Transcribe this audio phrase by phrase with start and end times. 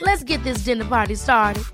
[0.00, 1.64] Let's get this dinner party started.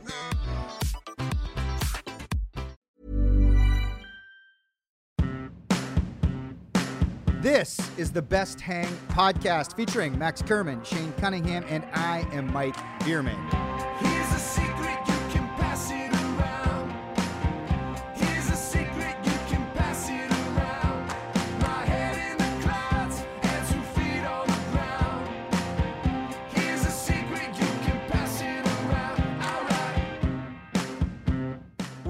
[7.43, 12.77] This is the Best Hang podcast featuring Max Kerman, Shane Cunningham, and I am Mike
[13.01, 13.37] Bierman.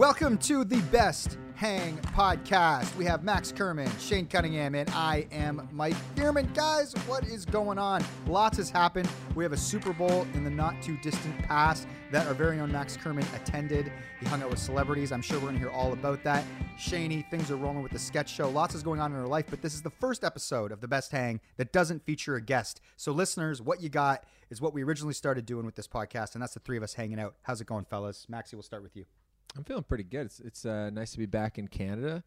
[0.05, 2.95] Welcome to the Best Hang podcast.
[2.95, 6.53] We have Max Kerman, Shane Cunningham, and I am Mike Bierman.
[6.53, 8.05] Guys, what is going on?
[8.27, 9.09] Lots has happened.
[9.35, 12.71] We have a Super Bowl in the not too distant past that our very own
[12.71, 13.91] Max Kerman attended.
[14.21, 15.11] He hung out with celebrities.
[15.11, 16.45] I'm sure we're going to hear all about that.
[16.79, 18.51] Shaney, things are rolling with the sketch show.
[18.51, 20.89] Lots is going on in our life, but this is the first episode of the
[20.89, 22.83] Best Hang that doesn't feature a guest.
[22.99, 26.43] So, listeners, what you got is what we originally started doing with this podcast, and
[26.43, 27.37] that's the three of us hanging out.
[27.41, 28.27] How's it going, fellas?
[28.29, 29.07] Maxie, we'll start with you.
[29.57, 30.27] I'm feeling pretty good.
[30.27, 32.25] It's it's uh, nice to be back in Canada.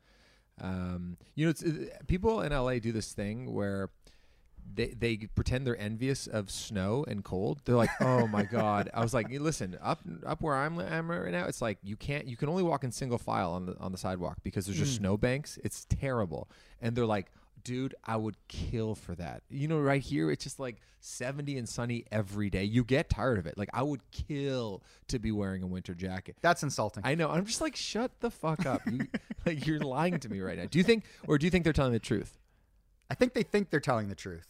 [0.60, 3.90] Um, you know, it's, uh, people in LA do this thing where
[4.74, 7.62] they they pretend they're envious of snow and cold.
[7.66, 11.32] They're like, "Oh my god!" I was like, "Listen, up up where I'm I'm right
[11.32, 13.92] now, it's like you can't you can only walk in single file on the on
[13.92, 15.60] the sidewalk because there's just snow banks.
[15.64, 16.50] It's terrible."
[16.82, 17.32] And they're like,
[17.68, 21.68] "Dude, I would kill for that." You know, right here, it's just like 70 and
[21.68, 22.64] sunny every day.
[22.64, 23.58] You get tired of it.
[23.58, 26.38] Like I would kill to be wearing a winter jacket.
[26.42, 27.04] That's insulting.
[27.06, 27.30] I know.
[27.30, 28.82] I'm just like, shut the fuck up.
[28.90, 29.08] You,
[29.46, 30.66] like you're lying to me right now.
[30.70, 32.38] Do you think, or do you think they're telling the truth?
[33.10, 34.48] I think they think they're telling the truth.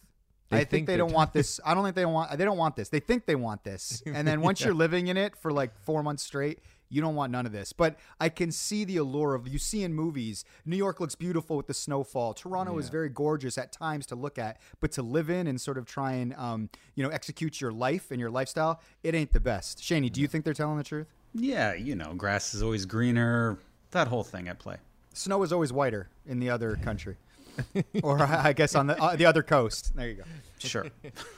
[0.50, 1.60] They I think think they don't want this.
[1.64, 2.36] I don't think they want.
[2.38, 2.88] They don't want this.
[2.88, 6.02] They think they want this, and then once you're living in it for like four
[6.02, 7.72] months straight, you don't want none of this.
[7.72, 10.44] But I can see the allure of you see in movies.
[10.64, 12.34] New York looks beautiful with the snowfall.
[12.34, 15.78] Toronto is very gorgeous at times to look at, but to live in and sort
[15.78, 19.40] of try and um, you know execute your life and your lifestyle, it ain't the
[19.40, 19.78] best.
[19.78, 21.08] Shaney, do you think they're telling the truth?
[21.34, 23.58] Yeah, you know, grass is always greener.
[23.90, 24.76] That whole thing at play.
[25.12, 27.16] Snow is always whiter in the other country,
[28.02, 29.96] or I guess on the uh, the other coast.
[29.96, 30.24] There you go.
[30.58, 30.86] Sure.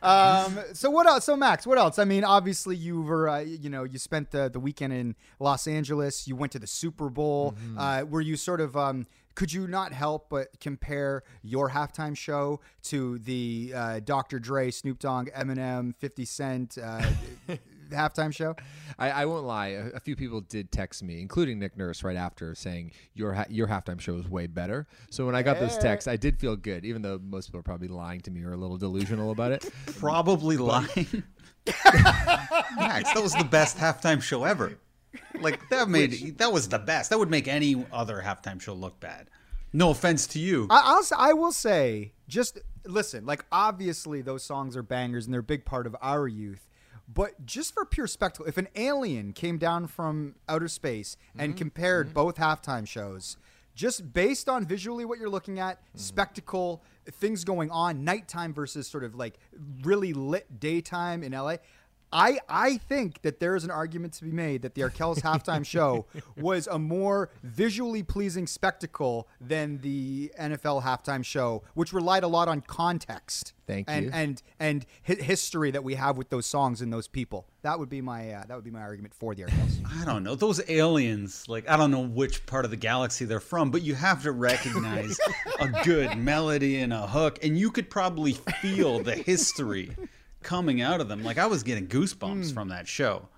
[0.00, 1.24] Um, so what else?
[1.24, 1.98] So Max, what else?
[1.98, 5.66] I mean, obviously you were, uh, you know, you spent the, the weekend in Los
[5.66, 6.28] Angeles.
[6.28, 7.52] You went to the Super Bowl.
[7.52, 7.78] Mm-hmm.
[7.78, 8.76] Uh, were you sort of?
[8.76, 14.40] Um, could you not help but compare your halftime show to the uh, Dr.
[14.40, 17.04] Dre, Snoop Dogg, Eminem, Fifty Cent uh,
[17.90, 18.54] halftime show?
[18.98, 19.68] I, I won't lie.
[19.68, 23.46] A, a few people did text me, including Nick Nurse, right after saying your ha-
[23.48, 24.86] your halftime show was way better.
[25.10, 27.62] So when I got those texts, I did feel good, even though most people are
[27.64, 29.70] probably lying to me or a little delusional about it.
[29.98, 31.22] Probably lying.
[32.76, 34.78] Max, that was the best halftime show ever.
[35.40, 37.10] Like that made that was the best.
[37.10, 39.30] That would make any other halftime show look bad.
[39.72, 40.66] No offense to you.
[40.70, 45.32] I, I'll, s- I will say, just listen, like, obviously those songs are bangers and
[45.34, 46.67] they're a big part of our youth.
[47.12, 51.58] But just for pure spectacle, if an alien came down from outer space and mm-hmm.
[51.58, 52.14] compared mm-hmm.
[52.14, 53.38] both halftime shows,
[53.74, 55.98] just based on visually what you're looking at, mm-hmm.
[55.98, 56.82] spectacle,
[57.12, 59.38] things going on, nighttime versus sort of like
[59.82, 61.56] really lit daytime in LA,
[62.12, 65.64] I I think that there is an argument to be made that the Arkells halftime
[65.64, 66.06] show
[66.36, 72.48] was a more visually pleasing spectacle than the NFL halftime show, which relied a lot
[72.48, 73.52] on context.
[73.66, 74.10] Thank and, you.
[74.14, 77.46] And and hi- history that we have with those songs and those people.
[77.62, 79.84] That would be my uh, that would be my argument for the Arkells.
[80.00, 80.34] I don't know.
[80.34, 83.94] Those aliens, like I don't know which part of the galaxy they're from, but you
[83.94, 85.18] have to recognize
[85.60, 89.94] a good melody and a hook, and you could probably feel the history
[90.42, 91.22] coming out of them.
[91.22, 93.28] Like I was getting goosebumps from that show.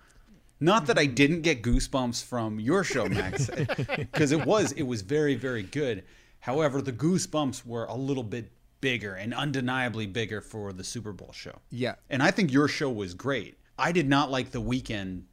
[0.62, 3.48] Not that I didn't get goosebumps from your show, Max,
[3.96, 6.04] because it was it was very very good.
[6.40, 8.50] However, the goosebumps were a little bit
[8.80, 11.58] bigger and undeniably bigger for the Super Bowl show.
[11.70, 11.96] Yeah.
[12.08, 13.58] And I think your show was great.
[13.78, 15.24] I did not like the Weeknd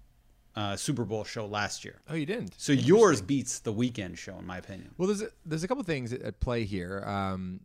[0.56, 2.02] uh, Super Bowl show last year.
[2.10, 2.54] Oh, you didn't.
[2.58, 4.94] So yours beats the Weeknd show, in my opinion.
[4.98, 7.04] Well, there's a, there's a couple things at- at play here.
[7.06, 7.62] Um,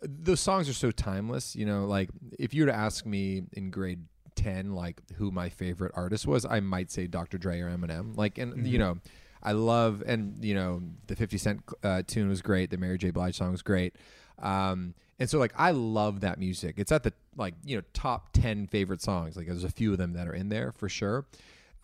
[0.00, 1.56] those songs are so timeless.
[1.56, 4.04] You know, like if you were to ask me in grade
[4.34, 7.38] ten, like who my favorite artist was, I might say Dr.
[7.38, 8.16] Dre or Eminem.
[8.16, 8.98] Like, and you know,
[9.42, 12.70] I love and you know the Fifty Cent uh, tune was great.
[12.70, 13.10] The Mary J.
[13.10, 13.96] Blige song was great.
[14.38, 16.74] Um, and so like I love that music.
[16.78, 19.36] It's at the like you know top ten favorite songs.
[19.36, 21.26] Like there's a few of them that are in there for sure.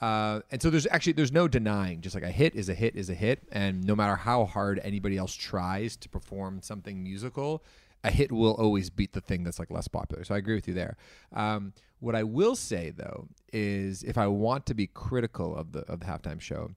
[0.01, 2.97] Uh, and so there's actually there's no denying just like a hit is a hit
[2.97, 7.63] is a hit and no matter how hard anybody else tries to perform something musical
[8.05, 10.25] a hit will always beat the thing that's like less popular.
[10.25, 10.97] So i agree with you there.
[11.33, 15.81] Um, what i will say though is if i want to be critical of the
[15.83, 16.73] of the halftime show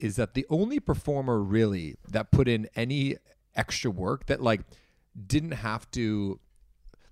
[0.00, 3.16] is that the only performer really that put in any
[3.54, 4.62] extra work that like
[5.26, 6.40] didn't have to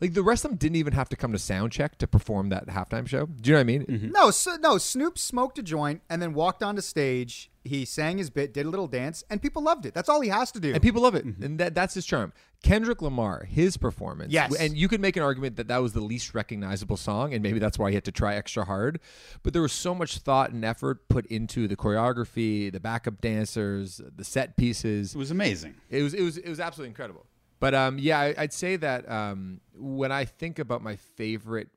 [0.00, 2.48] like the rest of them didn't even have to come to sound check to perform
[2.48, 4.10] that halftime show do you know what i mean mm-hmm.
[4.10, 4.78] no, so, no.
[4.78, 7.50] Snoop smoked a joint and then walked onto stage.
[7.62, 9.92] He sang his bit, did a little dance, and people loved it.
[9.92, 10.72] That's all he has to do.
[10.72, 11.42] and people love it, mm-hmm.
[11.42, 12.32] and that that's his charm.
[12.62, 14.54] Kendrick Lamar, his performance, Yes.
[14.54, 17.58] and you could make an argument that that was the least recognizable song, and maybe
[17.58, 18.98] that's why he had to try extra hard.
[19.42, 24.00] But there was so much thought and effort put into the choreography, the backup dancers,
[24.16, 25.14] the set pieces.
[25.14, 25.74] It was amazing.
[25.90, 27.26] It was it was it was absolutely incredible.
[27.60, 31.68] But um, yeah, I, I'd say that um, when I think about my favorite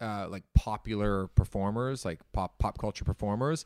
[0.00, 3.64] uh, like popular performers, like pop pop culture performers,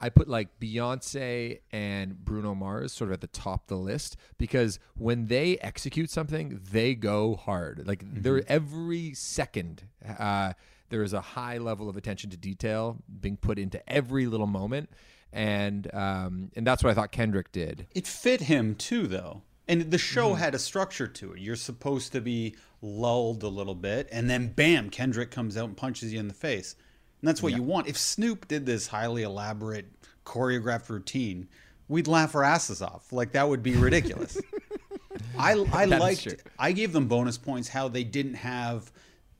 [0.00, 4.16] I put like Beyonce and Bruno Mars sort of at the top of the list
[4.38, 7.86] because when they execute something, they go hard.
[7.86, 9.84] Like they're every second.
[10.18, 10.52] Uh,
[10.90, 14.90] there is a high level of attention to detail being put into every little moment,
[15.32, 17.86] and um, and that's what I thought Kendrick did.
[17.94, 19.42] It fit him too, though.
[19.70, 20.40] And the show mm-hmm.
[20.40, 21.38] had a structure to it.
[21.38, 25.76] You're supposed to be lulled a little bit, and then bam, Kendrick comes out and
[25.76, 26.74] punches you in the face.
[27.20, 27.86] And that's what you want.
[27.86, 29.86] If Snoop did this highly elaborate,
[30.26, 31.48] choreographed routine,
[31.88, 33.12] we'd laugh our asses off.
[33.12, 34.40] Like that would be ridiculous.
[35.38, 36.34] I I That liked.
[36.58, 38.90] I gave them bonus points how they didn't have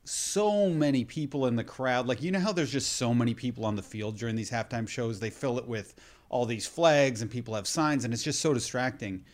[0.05, 2.07] so many people in the crowd.
[2.07, 4.87] Like you know how there's just so many people on the field during these halftime
[4.87, 5.19] shows.
[5.19, 5.93] They fill it with
[6.29, 9.25] all these flags and people have signs, and it's just so distracting.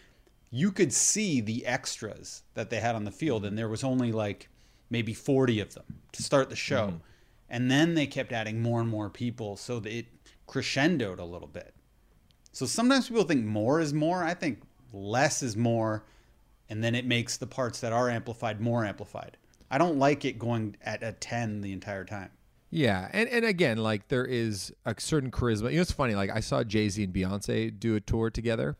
[0.49, 4.11] You could see the extras that they had on the field, and there was only
[4.11, 4.49] like
[4.89, 6.87] maybe 40 of them to start the show.
[6.87, 6.97] Mm-hmm.
[7.49, 10.05] And then they kept adding more and more people so that it
[10.47, 11.73] crescendoed a little bit.
[12.51, 14.23] So sometimes people think more is more.
[14.23, 14.61] I think
[14.91, 16.03] less is more,
[16.69, 19.37] and then it makes the parts that are amplified more amplified.
[19.69, 22.31] I don't like it going at a 10 the entire time.
[22.69, 25.69] Yeah, and and again, like there is a certain charisma.
[25.69, 26.15] You know, it's funny.
[26.15, 28.75] Like I saw Jay Z and Beyonce do a tour together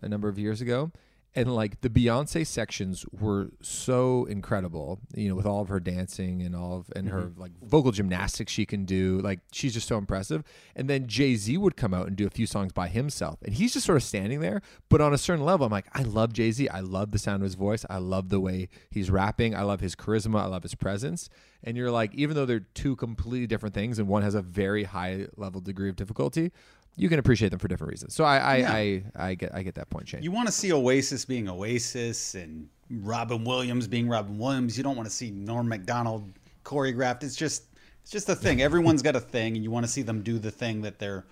[0.00, 0.92] a number of years ago,
[1.34, 5.00] and like the Beyonce sections were so incredible.
[5.14, 7.40] You know, with all of her dancing and all of and her mm-hmm.
[7.40, 9.20] like vocal gymnastics she can do.
[9.20, 10.42] Like she's just so impressive.
[10.76, 13.54] And then Jay Z would come out and do a few songs by himself, and
[13.54, 14.60] he's just sort of standing there.
[14.88, 16.68] But on a certain level, I'm like, I love Jay Z.
[16.68, 17.86] I love the sound of his voice.
[17.88, 19.54] I love the way he's rapping.
[19.54, 20.40] I love his charisma.
[20.40, 21.30] I love his presence.
[21.64, 24.84] And you're like, even though they're two completely different things, and one has a very
[24.84, 26.50] high level degree of difficulty,
[26.96, 28.14] you can appreciate them for different reasons.
[28.14, 30.22] So I I, I, I get I get that point, Shane.
[30.22, 34.76] You want to see Oasis being Oasis and Robin Williams being Robin Williams.
[34.76, 36.30] You don't want to see Norm Macdonald
[36.64, 37.22] choreographed.
[37.22, 37.64] It's just
[38.02, 38.62] it's just a thing.
[38.62, 41.24] Everyone's got a thing, and you want to see them do the thing that they're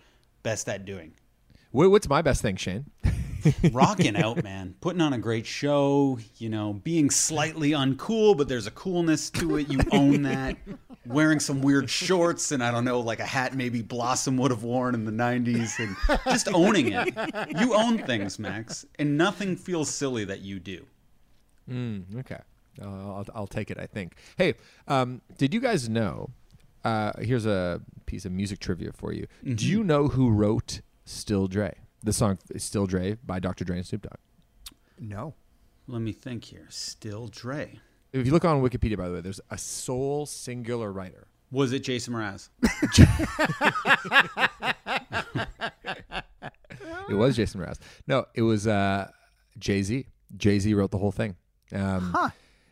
[0.43, 1.13] best at doing.
[1.73, 2.87] What's my best thing, Shane?
[3.73, 4.75] Rocking out, man.
[4.81, 9.57] Putting on a great show, you know, being slightly uncool, but there's a coolness to
[9.57, 9.69] it.
[9.69, 10.57] You own that.
[11.07, 14.63] Wearing some weird shorts and I don't know, like a hat maybe Blossom would have
[14.63, 17.15] worn in the 90s and just owning it.
[17.59, 20.85] You own things, Max, and nothing feels silly that you do.
[21.69, 22.39] Mm, Okay,
[22.83, 23.79] uh, I'll, I'll take it.
[23.79, 24.15] I think.
[24.37, 24.55] Hey,
[24.89, 26.31] um, did you guys know?
[26.85, 29.27] Uh, here's a piece of music trivia for you.
[29.45, 31.75] Do you know who wrote "Still Dre"?
[32.03, 33.65] The song "Still Dre" by Dr.
[33.65, 34.19] Dre and Snoop Dogg.
[34.99, 35.35] no.
[35.87, 36.67] Let me think here.
[36.69, 37.81] Still Dre.
[38.13, 41.81] If you look on Wikipedia, by the way, there's a sole singular writer Was it
[41.81, 42.49] Jason Mraz?
[47.09, 47.79] It was Jason Mraz.
[48.07, 49.11] No, it was uh,
[49.59, 50.07] Jay Z.
[50.37, 51.35] Jay Z wrote the whole thing.
[51.75, 52.17] Um,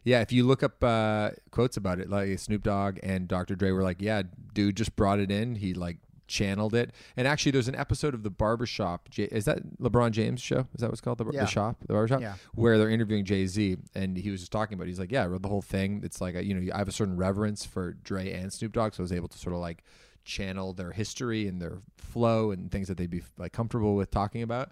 [0.05, 3.57] Yeah, if you look up uh, quotes about it, like Snoop Dogg and Dr.
[3.57, 4.23] Dre were like, "Yeah,
[4.55, 5.57] dude just brought it in.
[5.57, 9.09] He like channeled it." And actually, there's an episode of the Barbershop.
[9.17, 10.67] Is that LeBron James show?
[10.75, 11.41] Is that what's called the, Yeah.
[11.41, 12.21] the shop, the Barbershop?
[12.21, 12.35] Yeah.
[12.55, 14.85] Where they're interviewing Jay Z, and he was just talking about.
[14.85, 14.91] It.
[14.91, 16.03] He's like, "Yeah, I wrote the whole thing.
[16.05, 19.01] It's like, you know, I have a certain reverence for Dre and Snoop Dogg, so
[19.01, 19.83] I was able to sort of like
[20.25, 24.43] channel their history and their flow and things that they'd be like comfortable with talking
[24.43, 24.71] about."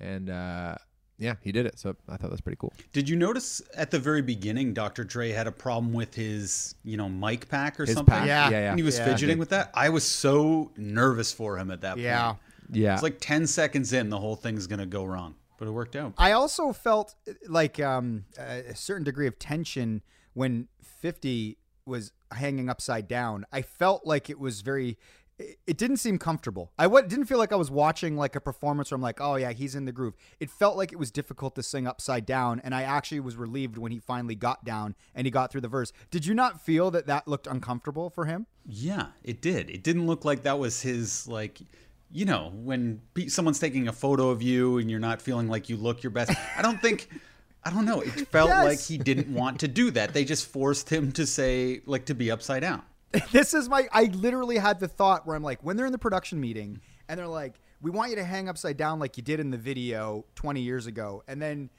[0.00, 0.76] And uh,
[1.18, 1.78] yeah, he did it.
[1.78, 2.72] So I thought that was pretty cool.
[2.92, 5.04] Did you notice at the very beginning, Dr.
[5.04, 8.12] Dre had a problem with his, you know, mic pack or His something?
[8.14, 8.50] pack, Yeah.
[8.50, 8.70] yeah, yeah.
[8.70, 9.04] And he was Yeah.
[9.06, 9.70] fidgeting with that.
[9.74, 12.32] I was so nervous for him at that Yeah.
[12.32, 12.40] point.
[12.70, 12.94] Yeah, Yeah.
[12.94, 15.34] It's like 10 seconds in, the whole thing's going to go wrong.
[15.58, 16.12] But it worked out.
[16.18, 20.02] I also felt uh, like um, a certain degree of tension
[20.34, 21.56] when 50
[21.86, 23.46] was hanging upside down.
[23.52, 24.98] I felt like it was very.
[25.38, 26.72] It- It didn't seem comfortable.
[26.78, 29.36] I w- didn't feel like I was watching like a performance where I'm like, oh
[29.36, 30.14] yeah, he's in the groove.
[30.40, 33.76] It felt like it was difficult to sing upside down, and I actually was relieved
[33.76, 35.92] when he finally got down and he got through the verse.
[36.10, 38.46] Did you not feel that that looked uncomfortable for him?
[38.64, 39.68] Yeah, it did.
[39.70, 41.60] It didn't look like that was his, like,
[42.10, 45.76] you know, when someone's taking a photo of you and you're not feeling like you
[45.76, 46.30] look your best.
[46.56, 47.08] I don't think.
[47.64, 48.00] I don't know.
[48.00, 48.64] It felt Yes.
[48.64, 50.14] like he didn't want to do that.
[50.14, 52.82] They just forced him to say, like, to be upside down.
[53.32, 55.98] this is my I literally had the thought where I'm like when they're in the
[55.98, 59.38] production meeting and they're like we want you to hang upside down like you did
[59.40, 61.22] in the video 20 years ago.
[61.28, 61.70] And then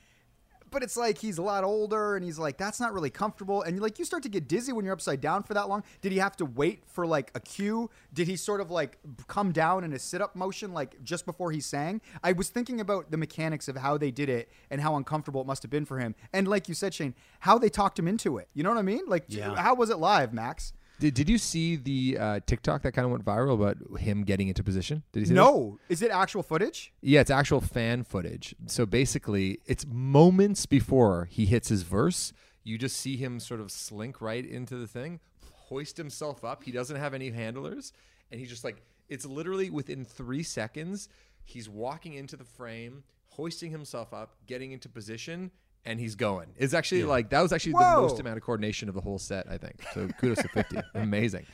[0.69, 3.61] but it's like he's a lot older and he's like that's not really comfortable.
[3.61, 5.83] And like you start to get dizzy when you're upside down for that long.
[6.01, 7.89] Did he have to wait for like a cue?
[8.13, 11.61] Did he sort of like come down in a sit-up motion like just before he
[11.61, 12.01] sang?
[12.21, 15.47] I was thinking about the mechanics of how they did it and how uncomfortable it
[15.47, 16.15] must have been for him.
[16.33, 18.49] And like you said shane how they talked him into it.
[18.53, 19.05] You know what i mean?
[19.07, 19.55] Like Yeah.
[19.55, 23.11] how was it live max Did, did you see the uh, TikTok that kind of
[23.11, 25.03] went viral about him getting into position?
[25.11, 25.33] Did you see?
[25.33, 26.91] No, is it actual footage?
[27.01, 28.55] Yeah, it's actual fan footage.
[28.65, 32.33] So basically, it's moments before he hits his verse.
[32.63, 35.19] You just see him sort of slink right into the thing,
[35.53, 36.63] hoist himself up.
[36.63, 37.93] He doesn't have any handlers.
[38.31, 41.07] And he's just like, it's literally within three seconds,
[41.45, 45.51] he's walking into the frame, hoisting himself up, getting into position,
[45.87, 46.49] and he's going.
[46.57, 49.47] It's actually like, that was actually the most amount of coordination of the whole set,
[49.49, 49.81] I think.
[49.93, 50.77] So kudos to 50.
[50.93, 51.45] Amazing.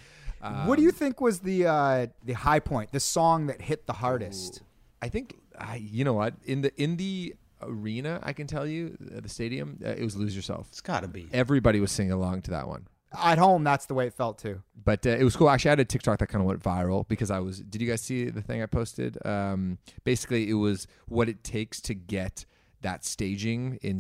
[0.65, 3.93] what do you think was the uh, the high point, the song that hit the
[3.93, 4.61] hardest?
[5.01, 8.97] I think I, you know what in the in the arena, I can tell you
[9.15, 11.27] uh, the stadium, uh, it was "Lose Yourself." It's got to be.
[11.31, 14.61] Everybody was singing along to that one, At home, that's the way it felt too.
[14.83, 15.49] but uh, it was cool.
[15.49, 17.59] Actually, I had a TikTok that kind of went viral because I was.
[17.59, 19.17] Did you guys see the thing I posted?
[19.25, 22.45] Um, basically, it was what it takes to get
[22.83, 23.99] that staging in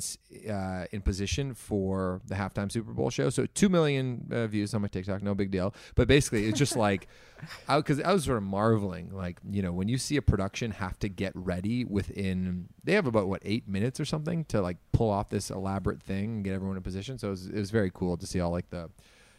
[0.49, 3.29] uh, in position for the halftime Super Bowl show.
[3.29, 5.73] So two million uh, views on my TikTok, no big deal.
[5.95, 7.07] But basically, it's just like,
[7.67, 10.99] because I, was sort of marveling, like you know, when you see a production have
[10.99, 15.09] to get ready within, they have about what eight minutes or something to like pull
[15.09, 17.17] off this elaborate thing and get everyone in position.
[17.17, 18.89] So it was, it was very cool to see all like the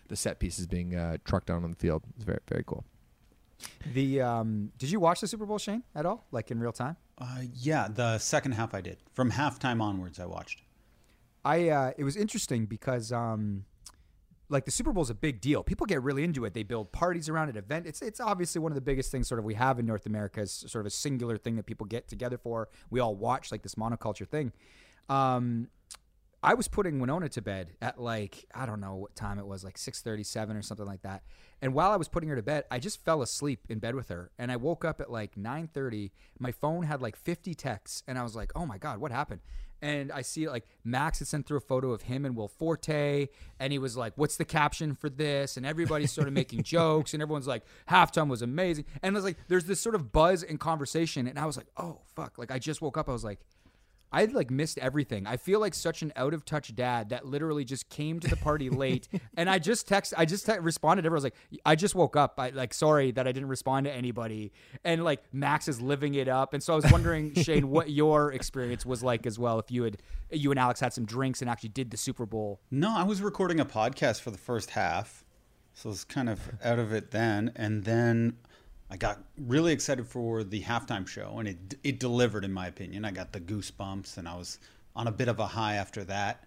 [0.08, 2.02] the set pieces being uh, trucked down on the field.
[2.16, 2.84] It's very very cool.
[3.92, 6.96] The um, did you watch the Super Bowl, Shane, at all, like in real time?
[7.16, 8.98] Uh, yeah, the second half I did.
[9.12, 10.62] From halftime onwards, I watched.
[11.44, 13.64] I uh, it was interesting because um,
[14.48, 15.62] like the Super Bowl is a big deal.
[15.62, 16.54] People get really into it.
[16.54, 17.56] They build parties around it.
[17.56, 17.86] Event.
[17.86, 20.40] It's it's obviously one of the biggest things sort of we have in North America
[20.40, 22.68] is sort of a singular thing that people get together for.
[22.90, 24.52] We all watch like this monoculture thing.
[25.08, 25.68] Um,
[26.44, 29.64] I was putting Winona to bed at like I don't know what time it was,
[29.64, 31.22] like six thirty-seven or something like that.
[31.62, 34.10] And while I was putting her to bed, I just fell asleep in bed with
[34.10, 34.30] her.
[34.38, 36.12] And I woke up at like nine thirty.
[36.38, 39.40] My phone had like fifty texts, and I was like, "Oh my god, what happened?"
[39.80, 43.28] And I see like Max had sent through a photo of him and Will Forte,
[43.58, 47.14] and he was like, "What's the caption for this?" And everybody's sort of making jokes,
[47.14, 50.42] and everyone's like, "Halftime was amazing." And I was like, "There's this sort of buzz
[50.42, 53.24] and conversation," and I was like, "Oh fuck!" Like I just woke up, I was
[53.24, 53.40] like.
[54.14, 55.26] I like missed everything.
[55.26, 58.36] I feel like such an out of touch dad that literally just came to the
[58.36, 59.08] party late.
[59.36, 61.16] And I just text, I just te- responded to everyone.
[61.16, 62.38] Was like, I just woke up.
[62.38, 64.52] I like, sorry that I didn't respond to anybody.
[64.84, 66.54] And like Max is living it up.
[66.54, 69.58] And so I was wondering, Shane, what your experience was like as well.
[69.58, 69.98] If you had,
[70.30, 72.60] you and Alex had some drinks and actually did the Super Bowl.
[72.70, 75.24] No, I was recording a podcast for the first half,
[75.72, 77.50] so I was kind of out of it then.
[77.56, 78.36] And then
[78.94, 83.04] I got really excited for the halftime show, and it it delivered, in my opinion.
[83.04, 84.60] I got the goosebumps, and I was
[84.94, 86.44] on a bit of a high after that.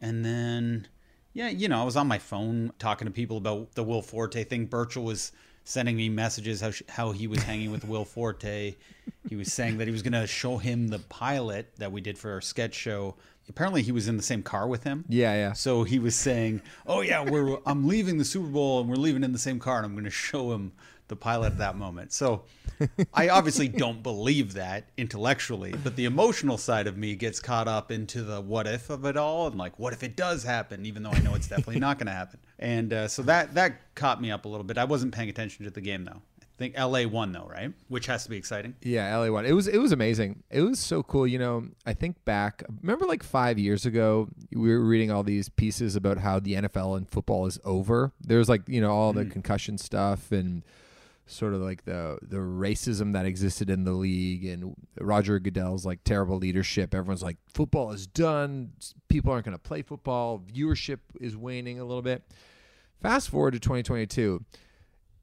[0.00, 0.88] And then,
[1.34, 4.42] yeah, you know, I was on my phone talking to people about the Will Forte
[4.42, 4.66] thing.
[4.66, 5.30] Birchall was
[5.62, 8.74] sending me messages how sh- how he was hanging with Will Forte.
[9.28, 12.18] He was saying that he was going to show him the pilot that we did
[12.18, 13.14] for our sketch show
[13.48, 15.04] apparently he was in the same car with him.
[15.08, 15.52] Yeah, yeah.
[15.54, 19.24] So he was saying, "Oh yeah, we're I'm leaving the Super Bowl and we're leaving
[19.24, 20.72] in the same car, and I'm going to show him
[21.08, 22.44] the pilot at that moment." So
[23.12, 27.90] I obviously don't believe that intellectually, but the emotional side of me gets caught up
[27.90, 31.02] into the what if of it all, and like, what if it does happen, even
[31.02, 32.40] though I know it's definitely not going to happen.
[32.58, 34.78] And uh, so that that caught me up a little bit.
[34.78, 36.22] I wasn't paying attention to the game though.
[36.42, 37.72] I think LA won though, right?
[37.86, 38.74] Which has to be exciting.
[38.82, 39.46] Yeah, LA won.
[39.46, 40.42] It was it was amazing.
[40.50, 41.24] It was so cool.
[41.24, 42.64] You know, I think back.
[42.82, 46.96] Remember, like five years ago, we were reading all these pieces about how the NFL
[46.96, 48.12] and football is over.
[48.20, 50.64] There's like you know all the concussion stuff and
[51.28, 56.02] sort of like the the racism that existed in the league and Roger Goodell's like
[56.04, 56.94] terrible leadership.
[56.94, 58.72] Everyone's like, football is done.
[59.08, 60.42] People aren't going to play football.
[60.52, 62.24] Viewership is waning a little bit.
[63.00, 64.44] Fast forward to 2022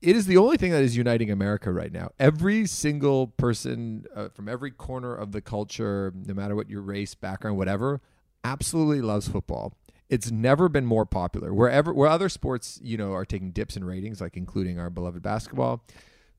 [0.02, 2.10] it is the only thing that is uniting America right now.
[2.20, 7.16] Every single person uh, from every corner of the culture, no matter what your race,
[7.16, 8.02] background, whatever,
[8.44, 9.74] absolutely loves football.
[10.10, 11.54] It's never been more popular.
[11.54, 15.24] Wherever where other sports, you know, are taking dips in ratings, like including our beloved
[15.24, 15.84] basketball,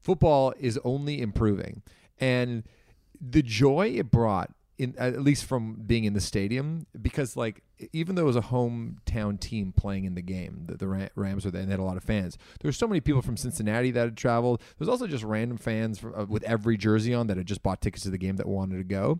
[0.00, 1.82] football is only improving.
[2.18, 2.64] And
[3.20, 8.14] the joy it brought in at least from being in the stadium because like even
[8.14, 11.62] though it was a hometown team playing in the game the, the rams were there
[11.62, 14.04] and they had a lot of fans there were so many people from cincinnati that
[14.04, 17.46] had traveled there's also just random fans for, uh, with every jersey on that had
[17.46, 19.18] just bought tickets to the game that wanted to go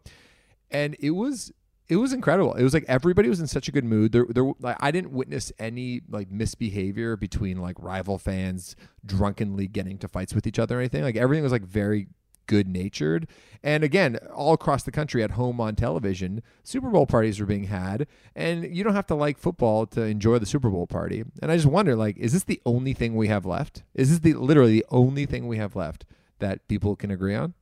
[0.70, 1.52] and it was
[1.88, 2.54] it was incredible.
[2.54, 4.12] It was like everybody was in such a good mood.
[4.12, 8.74] There, there, like I didn't witness any like misbehavior between like rival fans
[9.04, 11.02] drunkenly getting to fights with each other or anything.
[11.02, 12.08] Like everything was like very
[12.46, 13.28] good natured.
[13.62, 17.64] And again, all across the country at home on television, Super Bowl parties were being
[17.64, 21.24] had, and you don't have to like football to enjoy the Super Bowl party.
[21.42, 23.82] And I just wonder, like, is this the only thing we have left?
[23.94, 26.04] Is this the literally the only thing we have left
[26.38, 27.54] that people can agree on?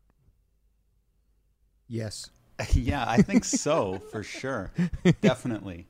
[1.89, 2.31] Yes.
[2.73, 4.71] yeah, I think so for sure.
[5.21, 5.87] Definitely.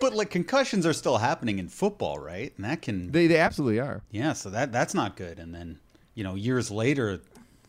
[0.00, 2.52] but like concussions are still happening in football, right?
[2.56, 4.02] And that can They they absolutely are.
[4.10, 5.38] yeah, so that that's not good.
[5.38, 5.78] And then
[6.14, 7.20] you know years later,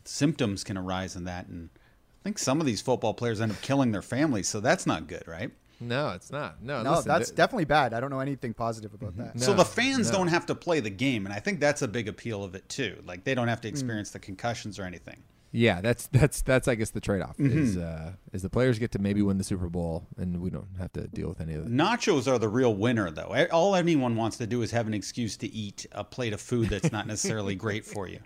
[0.03, 3.61] symptoms can arise in that, and I think some of these football players end up
[3.61, 4.47] killing their families.
[4.47, 5.51] So that's not good, right?
[5.81, 6.63] No, it's not.
[6.63, 7.93] No, No, listen, that's th- definitely bad.
[7.93, 9.37] I don't know anything positive about mm-hmm.
[9.37, 9.41] that.
[9.41, 10.19] so the fans no.
[10.19, 12.67] don't have to play the game, and I think that's a big appeal of it
[12.69, 13.01] too.
[13.05, 13.71] Like they don't have to mm.
[13.71, 15.21] experience the concussions or anything.
[15.55, 18.91] Yeah, that's that's that's I guess the trade off is uh, is the players get
[18.91, 21.65] to maybe win the Super Bowl and we don't have to deal with any of
[21.65, 21.71] it.
[21.71, 23.47] Nachos are the real winner, though.
[23.53, 26.67] All anyone wants to do is have an excuse to eat a plate of food
[26.67, 28.19] that's not necessarily great for you.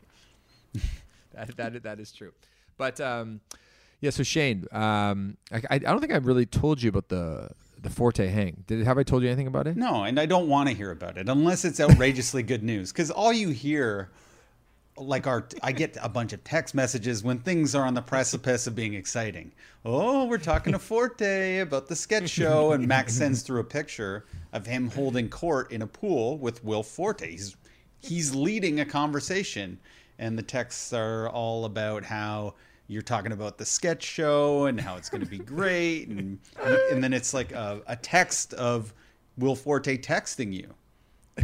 [1.35, 2.33] That that, that is true.
[2.75, 3.41] But um,
[4.01, 7.51] yeah, so Shane, um, I, I I don't think I really told you about the
[7.79, 8.63] the Forte hang.
[8.65, 9.77] Did have I told you anything about it?
[9.77, 12.91] No, and I don't want to hear about it unless it's outrageously good news.
[12.91, 14.09] Because all you hear,
[14.99, 18.67] like our, I get a bunch of text messages when things are on the precipice
[18.67, 19.51] of being exciting.
[19.85, 24.25] Oh, we're talking to Forte about the sketch show, and Max sends through a picture
[24.53, 27.29] of him holding court in a pool with Will Forte.
[27.29, 27.55] He's
[28.01, 29.79] he's leading a conversation,
[30.17, 32.55] and the texts are all about how
[32.87, 36.39] you're talking about the sketch show and how it's going to be great, and
[36.91, 38.93] and then it's like a, a text of
[39.37, 40.73] Will Forte texting you.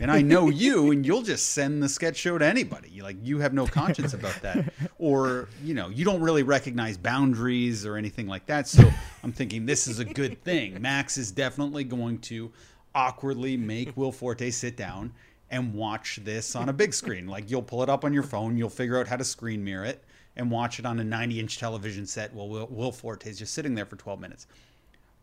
[0.01, 2.89] And I know you, and you'll just send the sketch show to anybody.
[2.89, 6.97] You like you have no conscience about that, or you know you don't really recognize
[6.97, 8.67] boundaries or anything like that.
[8.67, 8.89] So
[9.23, 10.81] I'm thinking this is a good thing.
[10.81, 12.51] Max is definitely going to
[12.93, 15.13] awkwardly make Will Forte sit down
[15.51, 17.27] and watch this on a big screen.
[17.27, 19.85] Like you'll pull it up on your phone, you'll figure out how to screen mirror
[19.85, 20.03] it,
[20.35, 23.53] and watch it on a 90 inch television set while Will, Will Forte is just
[23.53, 24.47] sitting there for 12 minutes.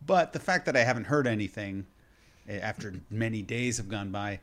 [0.05, 1.85] But the fact that I haven't heard anything
[2.47, 4.39] eh, after many days have gone by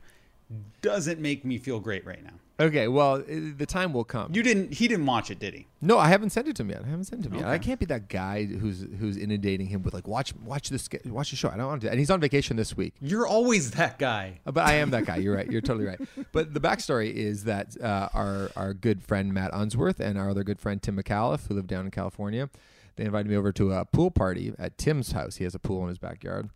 [0.83, 2.33] doesn't make me feel great right now.
[2.59, 4.33] Okay, well the time will come.
[4.35, 4.75] You didn't.
[4.75, 5.67] He didn't watch it, did he?
[5.81, 6.83] no, I haven't sent it to him yet.
[6.85, 7.49] I haven't sent it to him yet.
[7.49, 11.31] I can't be that guy who's who's inundating him with like watch watch this watch
[11.31, 11.49] the show.
[11.49, 11.91] I don't want to.
[11.91, 12.93] And he's on vacation this week.
[13.01, 14.41] You're always that guy.
[14.47, 15.17] Uh, But I am that guy.
[15.17, 15.51] You're right.
[15.51, 16.01] You're totally right.
[16.33, 20.45] But the backstory is that uh, our our good friend Matt Unsworth and our other
[20.45, 22.51] good friend Tim McAuliffe, who live down in California,
[22.97, 25.37] they invited me over to a pool party at Tim's house.
[25.37, 26.51] He has a pool in his backyard,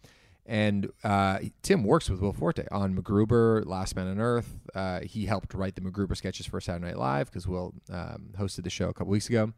[0.47, 4.59] and uh, Tim works with Will Forte on MacGruber, Last Man on Earth.
[4.75, 8.65] Uh, he helped write the MacGruber sketches for Saturday Night Live because Will um, hosted
[8.65, 9.53] the show a couple weeks ago,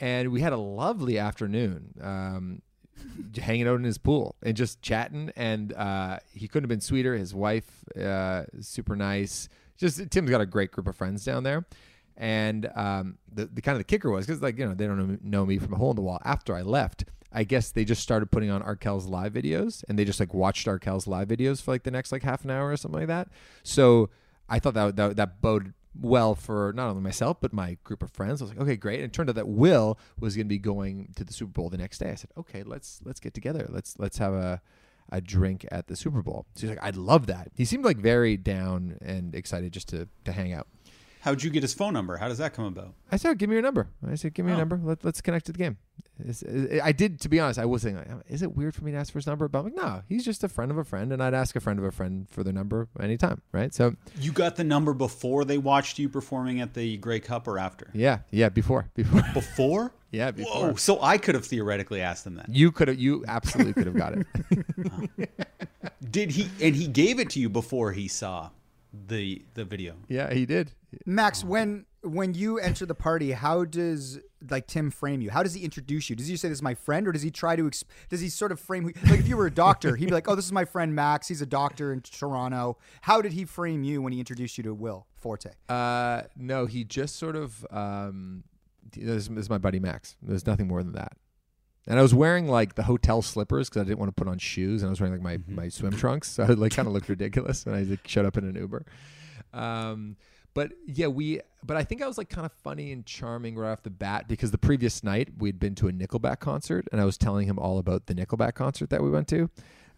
[0.00, 1.94] and we had a lovely afternoon.
[2.00, 2.62] Um,
[3.36, 5.30] hanging out in his pool and just chatting.
[5.36, 7.16] And uh, he couldn't have been sweeter.
[7.16, 9.48] His wife, uh, super nice.
[9.76, 11.66] Just Tim's got a great group of friends down there.
[12.16, 15.22] And um, the, the kind of the kicker was because like you know they don't
[15.24, 16.20] know, me from a hole in the wall.
[16.24, 20.04] After I left, I guess they just started putting on Arkells live videos, and they
[20.04, 22.76] just like watched Arkells live videos for like the next like half an hour or
[22.76, 23.28] something like that.
[23.64, 24.10] So
[24.48, 28.10] I thought that that, that bode well for not only myself but my group of
[28.10, 28.40] friends.
[28.40, 29.00] I was like, okay, great.
[29.00, 31.70] And it turned out that Will was going to be going to the Super Bowl
[31.70, 32.10] the next day.
[32.10, 33.66] I said, okay, let's let's get together.
[33.68, 34.60] Let's let's have a
[35.10, 36.46] a drink at the Super Bowl.
[36.54, 37.50] So he's like, I'd love that.
[37.56, 40.68] He seemed like very down and excited just to to hang out.
[41.24, 42.18] How'd you get his phone number?
[42.18, 42.92] How does that come about?
[43.10, 43.88] I said, give me your number.
[44.06, 44.60] I said, give me your Oh.
[44.60, 44.78] number.
[44.82, 45.78] Let, let's connect to the game.
[46.22, 48.84] Is- is- I did, to be honest, I was thinking, like, is it weird for
[48.84, 49.48] me to ask for his number?
[49.48, 51.60] But I'm like, no, he's just a friend of a friend, and I'd ask a
[51.60, 53.72] friend of a friend for their number anytime, right?
[53.72, 57.58] So, You got the number before they watched you performing at the Grey Cup or
[57.58, 57.88] after?
[57.94, 59.92] yeah, yeah, before, before, Before?
[60.12, 60.68] yeah, before.
[60.72, 60.74] Whoa!
[60.76, 62.50] So I could have theoretically asked them that.
[62.50, 64.26] You could have, you absolutely could have got it.
[66.10, 66.48] Did he?
[66.64, 68.50] And he gave it to you before he saw
[69.06, 69.94] the the video.
[70.08, 70.72] yeah, he did.
[71.06, 75.30] Max, when when you enter the party, how does like Tim frame you?
[75.30, 76.16] How does he introduce you?
[76.16, 77.64] Does he say this is my friend, or does he try to?
[77.64, 80.12] Exp- does he sort of frame who- like if you were a doctor, he'd be
[80.12, 81.28] like, "Oh, this is my friend Max.
[81.28, 84.74] He's a doctor in Toronto." How did he frame you when he introduced you to
[84.74, 85.50] Will Forte?
[85.68, 88.44] Uh, no, he just sort of, um,
[88.92, 90.14] this, this is my buddy Max.
[90.22, 91.16] There's nothing more than that.
[91.86, 94.38] And I was wearing like the hotel slippers because I didn't want to put on
[94.38, 96.94] shoes, and I was wearing like my, my swim trunks, so I like kind of
[96.94, 98.84] looked ridiculous and I like, showed up in an Uber.
[99.52, 100.16] Um,
[100.54, 101.40] but yeah, we.
[101.62, 104.28] But I think I was like kind of funny and charming right off the bat
[104.28, 107.58] because the previous night we'd been to a Nickelback concert, and I was telling him
[107.58, 109.50] all about the Nickelback concert that we went to.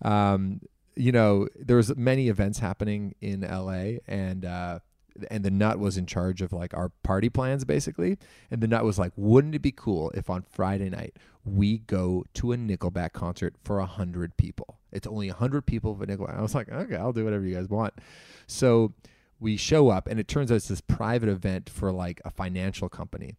[0.03, 0.61] Um,
[0.97, 4.79] you know, there was many events happening in LA, and uh,
[5.31, 8.19] and the nut was in charge of like our party plans basically.
[8.51, 12.25] And the nut was like, wouldn't it be cool if on Friday night we go
[12.35, 14.79] to a Nickelback concert for a hundred people?
[14.93, 16.39] It's only a hundred people for Nickelback.
[16.39, 17.95] I was like, okay, I'll do whatever you guys want.
[18.47, 18.95] So
[19.39, 22.89] we show up, and it turns out it's this private event for like a financial
[22.89, 23.35] company,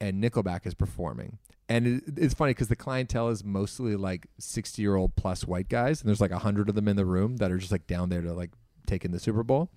[0.00, 1.38] and Nickelback is performing.
[1.68, 6.20] And it's funny because the clientele is mostly like sixty-year-old plus white guys, and there's
[6.20, 8.32] like a hundred of them in the room that are just like down there to
[8.32, 8.52] like
[8.86, 9.70] take in the Super Bowl.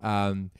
[0.00, 0.50] Um,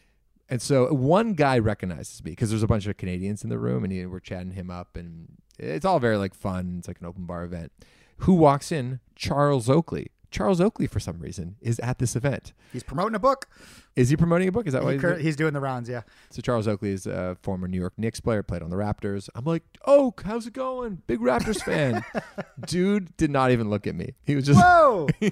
[0.48, 3.84] and so one guy recognizes me because there's a bunch of Canadians in the room,
[3.84, 5.28] and he, we're chatting him up, and
[5.58, 6.76] it's all very like fun.
[6.78, 7.72] It's like an open bar event.
[8.18, 9.00] Who walks in?
[9.14, 10.08] Charles Oakley.
[10.30, 12.52] Charles Oakley, for some reason, is at this event.
[12.72, 13.46] He's promoting a book.
[13.94, 14.66] Is he promoting a book?
[14.66, 15.18] Is that why He he's cur- there?
[15.20, 15.88] he's doing the rounds.
[15.88, 16.02] Yeah.
[16.30, 19.28] So Charles Oakley is a former New York Knicks player, played on the Raptors.
[19.34, 21.00] I'm like, Oak, how's it going?
[21.06, 22.04] Big Raptors fan.
[22.66, 24.14] Dude did not even look at me.
[24.24, 25.06] He was just Whoa.
[25.20, 25.30] he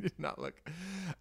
[0.00, 0.54] did not look.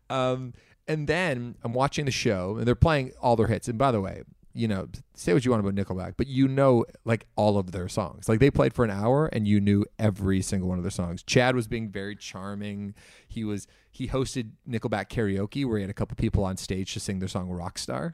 [0.09, 0.53] Um,
[0.87, 3.67] and then I'm watching the show, and they're playing all their hits.
[3.67, 4.23] And by the way,
[4.55, 7.89] you know, say what you want about Nickelback, but you know, like all of their
[7.89, 8.29] songs.
[8.29, 11.23] Like they played for an hour, and you knew every single one of their songs.
[11.23, 12.95] Chad was being very charming.
[13.27, 16.99] He was he hosted Nickelback karaoke, where he had a couple people on stage to
[16.99, 18.13] sing their song "Rockstar,"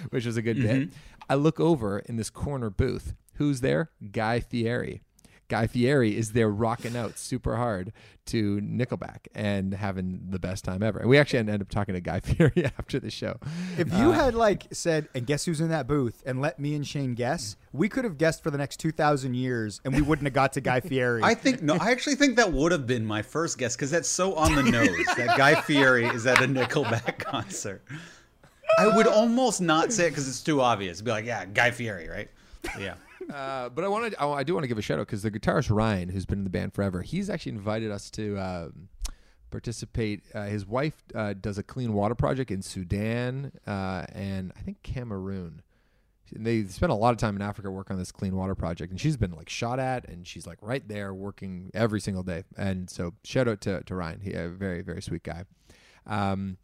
[0.10, 0.78] which was a good mm-hmm.
[0.78, 0.88] bit.
[1.28, 3.14] I look over in this corner booth.
[3.34, 3.90] Who's there?
[4.10, 5.02] Guy Fieri.
[5.48, 7.92] Guy Fieri is there rocking out super hard
[8.26, 10.98] to Nickelback and having the best time ever.
[10.98, 13.38] And we actually ended up talking to Guy Fieri after the show.
[13.78, 16.74] If you uh, had like said, and guess who's in that booth, and let me
[16.74, 20.02] and Shane guess, we could have guessed for the next two thousand years, and we
[20.02, 21.22] wouldn't have got to Guy Fieri.
[21.22, 21.76] I think no.
[21.80, 24.62] I actually think that would have been my first guess because that's so on the
[24.62, 25.06] nose.
[25.16, 27.82] that Guy Fieri is at a Nickelback concert.
[28.78, 31.00] I would almost not say it because it's too obvious.
[31.00, 32.28] Be like, yeah, Guy Fieri, right?
[32.78, 32.94] Yeah.
[33.32, 35.30] Uh, but I wanted, I, I do want to give a shout out because the
[35.30, 38.88] guitarist Ryan, who's been in the band forever, he's actually invited us to um,
[39.50, 40.22] participate.
[40.34, 44.82] Uh, his wife uh, does a clean water project in Sudan uh, and I think
[44.82, 45.62] Cameroon.
[46.34, 48.90] And they spent a lot of time in Africa working on this clean water project,
[48.90, 52.44] and she's been like shot at, and she's like right there working every single day.
[52.56, 55.44] And so shout out to, to Ryan, he a very very sweet guy.
[56.06, 56.58] Um,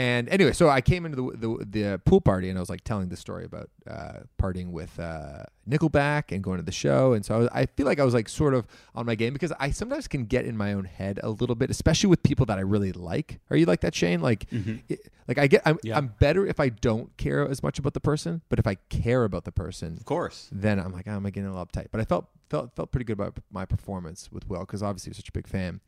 [0.00, 2.82] and anyway, so I came into the, the the pool party and I was like
[2.84, 7.22] telling the story about uh, partying with uh, Nickelback and going to the show, and
[7.26, 9.52] so I, was, I feel like I was like sort of on my game because
[9.60, 12.56] I sometimes can get in my own head a little bit, especially with people that
[12.58, 13.40] I really like.
[13.50, 14.20] Are you like that, Shane?
[14.22, 14.46] Like,
[14.88, 15.98] it, like I get, I'm, Yeah.
[15.98, 19.24] I'm better if I don't care as much about the person, but if I care
[19.24, 20.48] about the person, Of course.
[20.50, 21.88] then I'm like, oh, am I getting a little uptight?
[21.92, 25.10] But I felt felt felt pretty good about my performance with Will because obviously he
[25.10, 25.80] was such a big fan.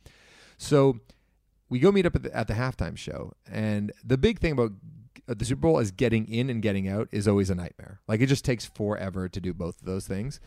[0.59, 0.99] So
[1.73, 4.73] we go meet up at the, at the halftime show, and the big thing about
[5.27, 8.01] uh, the Super Bowl is getting in and getting out is always a nightmare.
[8.07, 10.39] Like it just takes forever to do both of those things.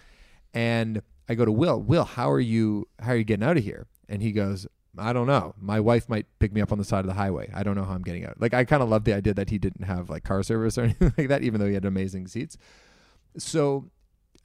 [0.54, 2.88] And I go to Will, Will, how are you?
[3.00, 3.88] How are you getting out of here?
[4.08, 4.68] And he goes,
[5.00, 5.56] I don't know.
[5.60, 7.50] My wife might pick me up on the side of the highway.
[7.56, 8.40] I don't know how I'm getting out.
[8.40, 10.84] Like I kind of love the idea that he didn't have like car service or
[10.84, 12.56] anything like that, even though he had amazing seats.
[13.36, 13.90] So,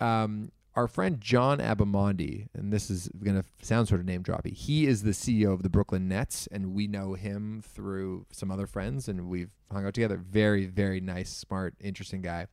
[0.00, 4.52] um, our friend John Abbamondi, and this is going to sound sort of name droppy.
[4.52, 8.66] He is the CEO of the Brooklyn Nets, and we know him through some other
[8.66, 10.16] friends, and we've hung out together.
[10.16, 12.46] Very, very nice, smart, interesting guy.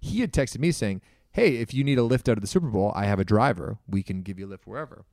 [0.00, 1.00] He had texted me saying,
[1.32, 3.78] "Hey, if you need a lift out of the Super Bowl, I have a driver.
[3.88, 5.04] We can give you a lift wherever."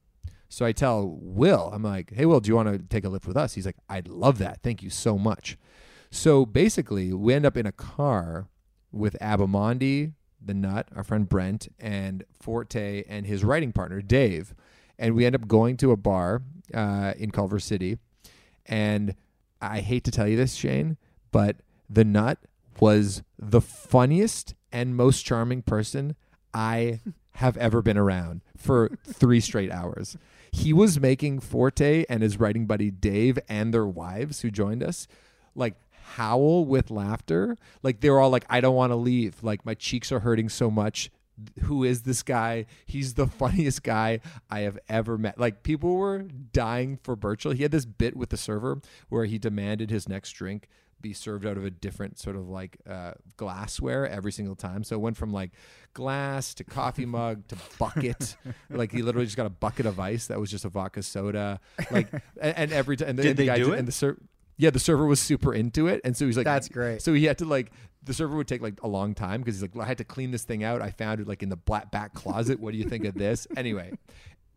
[0.49, 3.25] So I tell Will, I'm like, "Hey, Will, do you want to take a lift
[3.25, 4.62] with us?" He's like, "I'd love that.
[4.62, 5.58] Thank you so much."
[6.12, 8.49] So basically, we end up in a car
[8.91, 10.13] with Abbamondi,
[10.45, 14.53] the nut, our friend Brent, and Forte and his writing partner Dave,
[14.97, 16.41] and we end up going to a bar
[16.73, 17.97] uh, in Culver City.
[18.65, 19.15] And
[19.62, 20.97] I hate to tell you this, Shane,
[21.32, 21.58] but
[21.89, 22.39] the nut
[22.79, 26.15] was the funniest and most charming person
[26.53, 26.99] I
[27.38, 30.17] have ever been around for three straight hours.
[30.51, 35.08] He was making Forte and his writing buddy Dave and their wives who joined us
[35.56, 37.58] like howl with laughter.
[37.82, 39.44] Like they were all like, I don't want to leave.
[39.44, 41.10] Like my cheeks are hurting so much.
[41.63, 42.66] Who is this guy?
[42.86, 45.39] He's the funniest guy I have ever met.
[45.39, 47.54] Like people were dying for Birchall.
[47.56, 50.68] He had this bit with the server where he demanded his next drink
[51.02, 54.86] be served out of a different sort of like uh, glassware every single time.
[54.86, 55.52] So it went from like
[55.94, 58.38] glass to coffee mug to bucket.
[58.70, 61.60] like he literally just got a bucket of ice that was just a vodka soda.
[61.92, 63.80] Like and, and every time and the, Did the they guy do did- it?
[63.80, 64.18] and the ser-
[64.63, 67.02] yeah, the server was super into it, and so he's like, That's great.
[67.02, 67.69] So he had to like
[68.02, 70.06] the server would take like a long time because he's like, well, I had to
[70.06, 70.82] clean this thing out.
[70.82, 72.60] I found it like in the black back closet.
[72.62, 73.45] What do you think of this?
[73.58, 73.93] Anyway,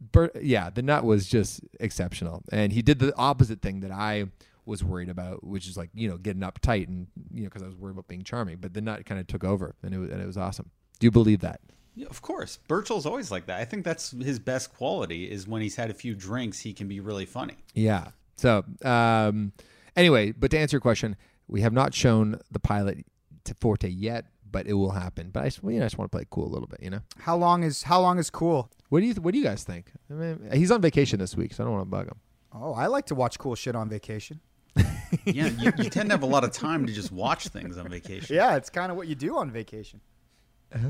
[0.01, 4.27] Bert, yeah, the nut was just exceptional, and he did the opposite thing that I
[4.65, 7.67] was worried about, which is like you know getting uptight and you know because I
[7.67, 10.11] was worried about being charming, but the nut kind of took over, and it was,
[10.11, 10.71] and it was awesome.
[11.01, 11.61] Do you believe that?
[11.97, 12.59] Yeah, of course.
[12.69, 13.59] Birchall's always like that.
[13.59, 16.89] I think that's his best quality is when he's had a few drinks, he can
[16.89, 17.57] be really funny.
[17.75, 18.09] Yeah.
[18.37, 19.53] So, um,
[19.97, 21.17] anyway, but to answer your question,
[21.49, 23.05] we have not shown the pilot
[23.45, 25.31] to Forte yet, but it will happen.
[25.31, 26.69] But I, just- well, you know, I just want to play it cool a little
[26.69, 27.01] bit, you know.
[27.19, 28.71] How long is how long is cool?
[28.89, 29.93] What do you What do you guys think?
[30.11, 32.21] I mean, he's on vacation this week, so I don't want to bug him.
[32.53, 34.41] Oh, I like to watch cool shit on vacation.
[35.25, 37.89] Yeah, you, you tend to have a lot of time to just watch things on
[37.89, 38.35] vacation.
[38.35, 40.01] Yeah, it's kind of what you do on vacation.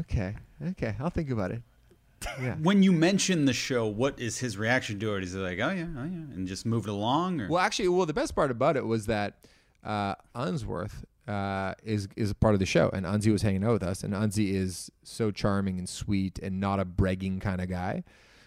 [0.00, 0.34] Okay.
[0.70, 0.94] Okay.
[1.00, 1.62] I'll think about it.
[2.40, 2.54] Yeah.
[2.62, 5.24] When you mention the show, what is his reaction to it?
[5.24, 7.40] Is he like, oh yeah, oh yeah, and just move it along?
[7.40, 9.38] Or Well, actually, well, the best part about it was that
[9.84, 13.72] uh, Unsworth uh, is is a part of the show, and Unzi was hanging out
[13.72, 17.68] with us, and Unzi is so charming and sweet, and not a bragging kind of
[17.68, 18.04] guy.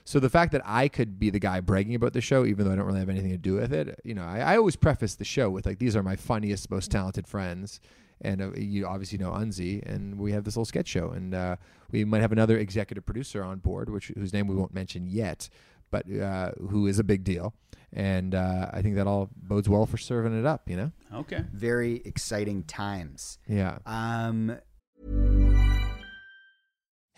[0.09, 2.71] So the fact that I could be the guy bragging about the show, even though
[2.71, 5.13] I don't really have anything to do with it, you know, I, I always preface
[5.13, 7.79] the show with like, these are my funniest, most talented friends.
[8.19, 11.57] And uh, you obviously know Unzi, and we have this little sketch show, and uh,
[11.91, 15.47] we might have another executive producer on board, which whose name we won't mention yet,
[15.91, 17.53] but uh, who is a big deal.
[17.93, 20.91] And uh, I think that all bodes well for serving it up, you know?
[21.13, 23.37] okay, Very exciting times.
[23.47, 23.77] Yeah.
[23.85, 24.57] Um,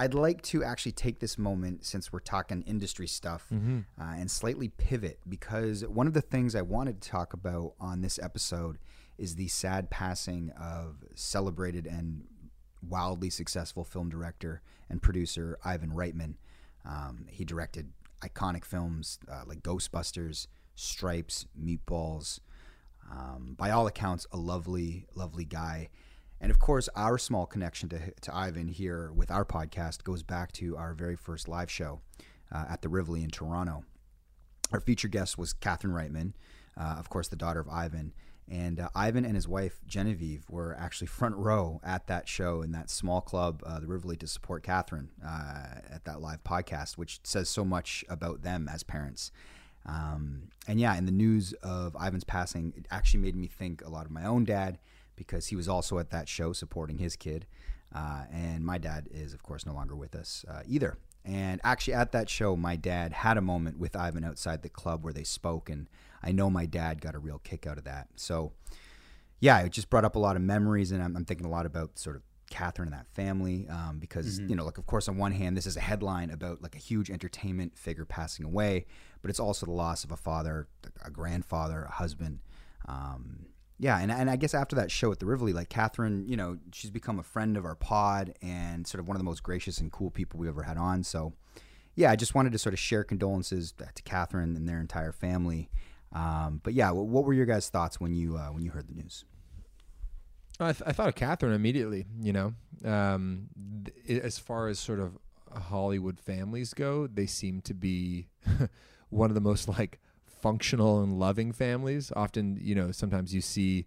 [0.00, 3.80] I'd like to actually take this moment since we're talking industry stuff Mm-hmm.
[4.00, 8.00] uh, and slightly pivot because one of the things I wanted to talk about on
[8.00, 8.78] this episode
[9.18, 12.24] is the sad passing of celebrated and
[12.88, 16.34] wildly successful film director and producer Ivan Reitman.
[16.86, 22.40] Um, he directed iconic films uh, like Ghostbusters, Stripes, Meatballs.
[23.10, 25.90] Um, by all accounts, a lovely, lovely guy.
[26.40, 30.52] And of course, our small connection to, to Ivan here with our podcast goes back
[30.52, 32.00] to our very first live show
[32.50, 33.84] uh, at the Rivoli in Toronto.
[34.72, 36.32] Our featured guest was Catherine Reitman,
[36.78, 38.12] uh, of course, the daughter of Ivan.
[38.48, 42.72] And uh, Ivan and his wife Genevieve were actually front row at that show in
[42.72, 47.20] that small club, uh, the Rivoli, to support Catherine uh, at that live podcast, which
[47.22, 49.30] says so much about them as parents.
[49.86, 53.88] Um, and yeah, in the news of Ivan's passing, it actually made me think a
[53.88, 54.78] lot of my own dad
[55.20, 57.46] because he was also at that show supporting his kid.
[57.94, 60.96] Uh, and my dad is, of course, no longer with us uh, either.
[61.26, 65.04] And actually, at that show, my dad had a moment with Ivan outside the club
[65.04, 65.90] where they spoke, and
[66.22, 68.08] I know my dad got a real kick out of that.
[68.16, 68.52] So,
[69.40, 71.66] yeah, it just brought up a lot of memories, and I'm, I'm thinking a lot
[71.66, 75.18] about sort of Catherine and that family um, because you know, like of course, on
[75.18, 78.86] one hand, this is a headline about like a huge entertainment figure passing away,
[79.20, 80.68] but it's also the loss of a father,
[81.04, 82.40] a grandfather, a husband.
[82.88, 83.46] Um,
[83.80, 86.58] yeah, and, and I guess after that show at the Rivoli, like Catherine, you know,
[86.70, 89.78] she's become a friend of our pod and sort of one of the most gracious
[89.78, 91.02] and cool people we ever had on.
[91.02, 91.32] So,
[91.94, 95.70] yeah, I just wanted to sort of share condolences to Catherine and their entire family.
[96.12, 98.94] Um, but yeah, what, were your guys' thoughts when you uh, when you heard the
[98.94, 99.24] news?
[100.58, 102.04] I, th- I thought of Catherine immediately.
[102.20, 103.48] You know, um,
[104.06, 105.16] th- as far as sort of
[105.54, 108.28] Hollywood families go, they seem to be
[109.08, 110.00] one of the most like
[110.40, 112.12] functional and loving families.
[112.14, 113.86] Often, you know, sometimes you see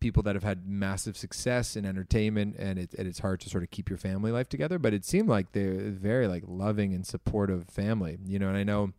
[0.00, 3.62] people that have had massive success in entertainment, and, it, and it's hard to sort
[3.62, 4.78] of keep your family life together.
[4.78, 8.18] But it seemed like they're very like loving and supportive family.
[8.24, 8.92] You know, and I know,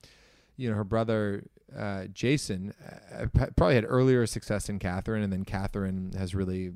[0.57, 1.43] you know, her brother
[1.77, 2.73] uh, Jason
[3.15, 6.71] uh, probably had earlier success than Catherine, and then Catherine has really,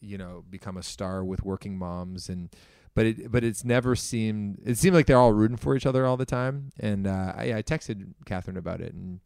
[0.00, 2.48] you know, become a star with Working Moms, and
[2.96, 6.04] but it but it's never seemed it seemed like they're all rooting for each other
[6.04, 9.20] all the time, and uh, I, I texted Catherine about it, and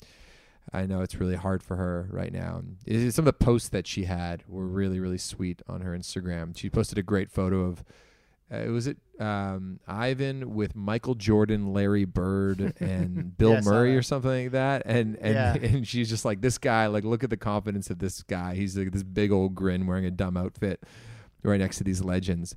[0.73, 2.57] I know it's really hard for her right now.
[2.59, 5.97] And it- some of the posts that she had were really really sweet on her
[5.97, 6.55] Instagram.
[6.55, 7.83] She posted a great photo of.
[8.53, 14.03] Uh, was it um, Ivan with Michael Jordan, Larry Bird, and Bill Yeah, Murray or
[14.03, 14.83] something like that?
[14.87, 15.69] And and Yeah.
[15.77, 16.89] and she's just like this guy.
[16.89, 18.57] Like look at the confidence of this guy.
[18.57, 20.83] He's like this big old grin, wearing a dumb outfit,
[21.45, 22.57] right next to these legends.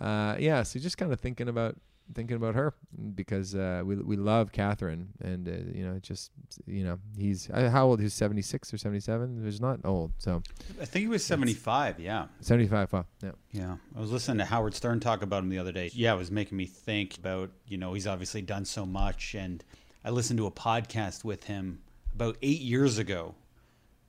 [0.00, 1.76] Uh, yeah, so just kind of thinking about
[2.14, 2.74] thinking about her
[3.14, 6.30] because uh, we we love Catherine, and uh, you know, just
[6.66, 8.00] you know, he's uh, how old?
[8.00, 9.42] He's seventy six or seventy seven.
[9.44, 10.42] He's not old, so
[10.80, 12.26] I think he was 75, yeah.
[12.40, 12.92] seventy five.
[12.92, 13.32] Wow, yeah.
[13.52, 15.90] Yeah, I was listening to Howard Stern talk about him the other day.
[15.92, 19.34] Yeah, it was making me think about, you know, he's obviously done so much.
[19.34, 19.62] And
[20.04, 21.80] I listened to a podcast with him
[22.14, 23.34] about eight years ago.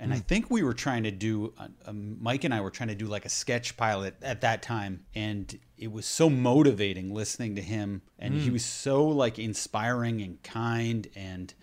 [0.01, 2.89] And I think we were trying to do, uh, um, Mike and I were trying
[2.89, 5.05] to do like a sketch pilot at that time.
[5.13, 8.01] And it was so motivating listening to him.
[8.17, 11.07] And he was so like inspiring and kind.
[11.15, 11.53] And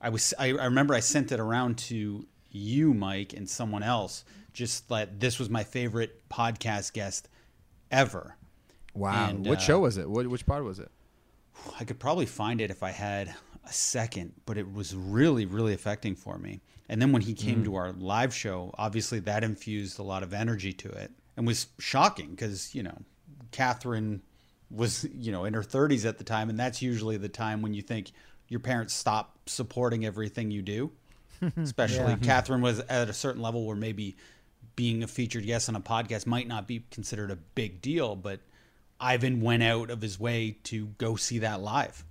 [0.00, 4.24] I was I, I remember I sent it around to you, Mike, and someone else,
[4.52, 7.28] just that this was my favorite podcast guest
[7.92, 8.36] ever.
[8.92, 10.10] Wow, And, what uh, show was it?
[10.10, 10.90] What which part was it?
[11.78, 15.74] I could probably find it if I had a second, but it was really, really
[15.74, 16.60] affecting for me.
[16.88, 17.78] And then when he came to mm-hmm.
[17.78, 22.30] our live show, obviously that infused a lot of energy to it and was shocking
[22.30, 22.96] because, you know,
[23.50, 24.22] Catherine
[24.70, 26.48] was, you know, in her 30s at the time.
[26.48, 28.12] And that's usually the time when you think
[28.48, 30.90] your parents stop supporting everything you do.
[31.56, 34.16] Especially Catherine was at a certain level where maybe
[34.74, 38.40] being a featured guest on a podcast might not be considered a big deal, but
[39.00, 42.04] Ivan went out of his way to go see that live.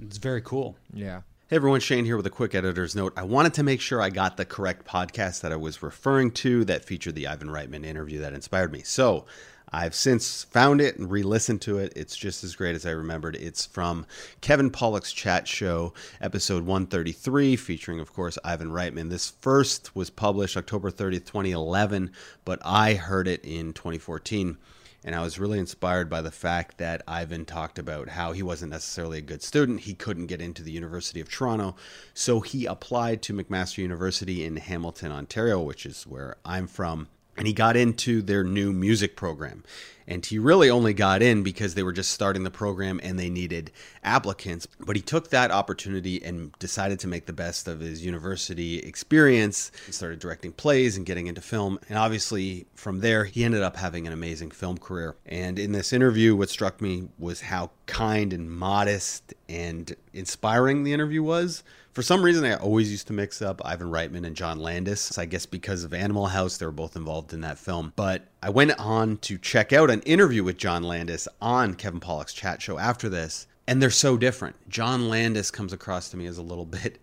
[0.00, 0.76] It's very cool.
[0.92, 1.22] Yeah.
[1.52, 3.12] Hey everyone, Shane here with a quick editor's note.
[3.14, 6.64] I wanted to make sure I got the correct podcast that I was referring to
[6.64, 8.80] that featured the Ivan Reitman interview that inspired me.
[8.80, 9.26] So
[9.70, 11.92] I've since found it and re listened to it.
[11.94, 13.36] It's just as great as I remembered.
[13.36, 14.06] It's from
[14.40, 19.10] Kevin Pollak's Chat Show, episode 133, featuring, of course, Ivan Reitman.
[19.10, 22.12] This first was published October 30th, 2011,
[22.46, 24.56] but I heard it in 2014.
[25.04, 28.72] And I was really inspired by the fact that Ivan talked about how he wasn't
[28.72, 29.80] necessarily a good student.
[29.80, 31.74] He couldn't get into the University of Toronto.
[32.14, 37.08] So he applied to McMaster University in Hamilton, Ontario, which is where I'm from.
[37.36, 39.64] And he got into their new music program.
[40.06, 43.30] And he really only got in because they were just starting the program and they
[43.30, 43.70] needed
[44.02, 44.66] applicants.
[44.80, 49.70] But he took that opportunity and decided to make the best of his university experience.
[49.86, 51.78] He started directing plays and getting into film.
[51.88, 55.14] And obviously, from there, he ended up having an amazing film career.
[55.24, 60.92] And in this interview, what struck me was how kind and modest and inspiring the
[60.92, 61.62] interview was.
[61.92, 65.18] For some reason, I always used to mix up Ivan Reitman and John Landis.
[65.18, 67.92] I guess because of Animal House, they were both involved in that film.
[67.96, 72.32] But I went on to check out an interview with John Landis on Kevin Pollak's
[72.32, 74.56] chat show after this, and they're so different.
[74.70, 76.98] John Landis comes across to me as a little bit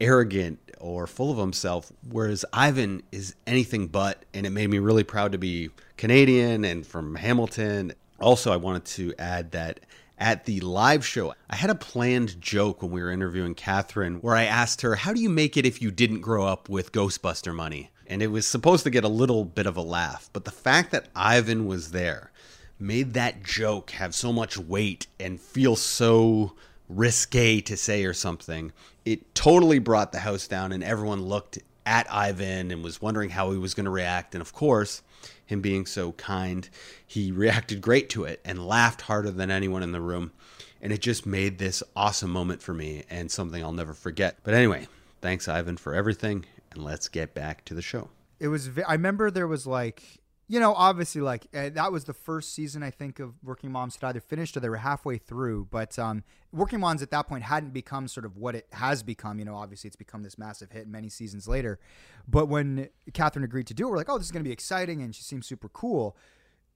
[0.00, 4.24] arrogant or full of himself, whereas Ivan is anything but.
[4.32, 7.92] And it made me really proud to be Canadian and from Hamilton.
[8.18, 9.80] Also, I wanted to add that
[10.20, 14.36] at the live show, I had a planned joke when we were interviewing Catherine where
[14.36, 17.54] I asked her, How do you make it if you didn't grow up with Ghostbuster
[17.54, 17.90] money?
[18.10, 20.28] and it was supposed to get a little bit of a laugh.
[20.32, 22.32] But the fact that Ivan was there
[22.76, 26.54] made that joke have so much weight and feel so
[26.88, 28.72] risque to say or something.
[29.04, 33.52] It totally brought the house down, and everyone looked at Ivan and was wondering how
[33.52, 34.34] he was going to react.
[34.34, 35.02] And of course,
[35.50, 36.68] him being so kind,
[37.06, 40.32] he reacted great to it and laughed harder than anyone in the room.
[40.80, 44.38] And it just made this awesome moment for me and something I'll never forget.
[44.42, 44.88] But anyway,
[45.20, 46.46] thanks, Ivan, for everything.
[46.72, 48.08] And let's get back to the show.
[48.38, 50.19] it was i remember there was like
[50.50, 53.94] you know obviously like uh, that was the first season i think of working moms
[53.94, 57.44] had either finished or they were halfway through but um working moms at that point
[57.44, 60.72] hadn't become sort of what it has become you know obviously it's become this massive
[60.72, 61.78] hit many seasons later
[62.26, 64.52] but when catherine agreed to do it we're like oh this is going to be
[64.52, 66.16] exciting and she seems super cool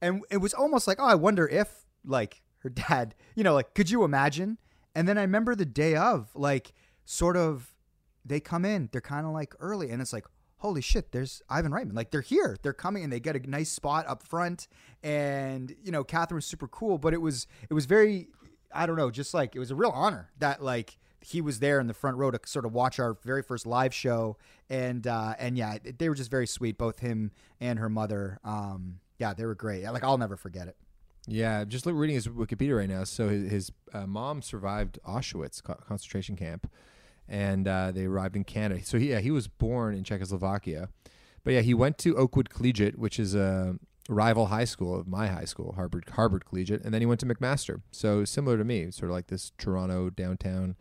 [0.01, 3.73] and it was almost like oh i wonder if like her dad you know like
[3.75, 4.57] could you imagine?
[4.97, 6.71] And then i remember the day of like
[7.03, 7.75] sort of
[8.23, 10.25] they come in they're kind of like early and it's like
[10.65, 11.93] holy shit there's ivan reitman.
[11.95, 12.57] Like they're here.
[12.61, 14.67] They're coming and they get a nice spot up front.
[15.03, 18.27] And you know catherine was super cool but it was it was very
[18.73, 21.79] i don't know just like it was a real honor that like he was there
[21.79, 24.37] in the front row to sort of watch our very first live show.
[24.69, 28.39] And uh and yeah they were just very sweet both him and her mother.
[28.43, 29.83] Um yeah they were great.
[29.85, 30.77] Like i'll never forget it.
[31.27, 33.03] Yeah, just reading his Wikipedia right now.
[33.03, 36.69] So his, his uh, mom survived Auschwitz co- concentration camp,
[37.27, 38.83] and uh, they arrived in Canada.
[38.83, 40.89] So he, yeah, he was born in Czechoslovakia,
[41.43, 43.77] but yeah, he went to Oakwood Collegiate, which is a
[44.09, 47.25] rival high school of my high school, Harbord Harbord Collegiate, and then he went to
[47.25, 47.81] McMaster.
[47.91, 50.75] So similar to me, sort of like this Toronto downtown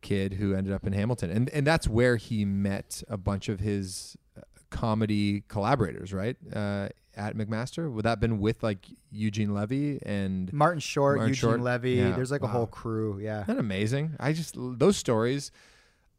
[0.00, 3.60] kid who ended up in Hamilton, and and that's where he met a bunch of
[3.60, 6.36] his uh, comedy collaborators, right?
[6.54, 11.34] Uh, at McMaster, would that have been with like Eugene Levy and martin short Martin
[11.34, 11.60] eugene Short?
[11.60, 12.12] levy Yeah.
[12.12, 14.16] there's like a whole crew yeah Isn't that amazing?
[14.18, 15.50] I just those stories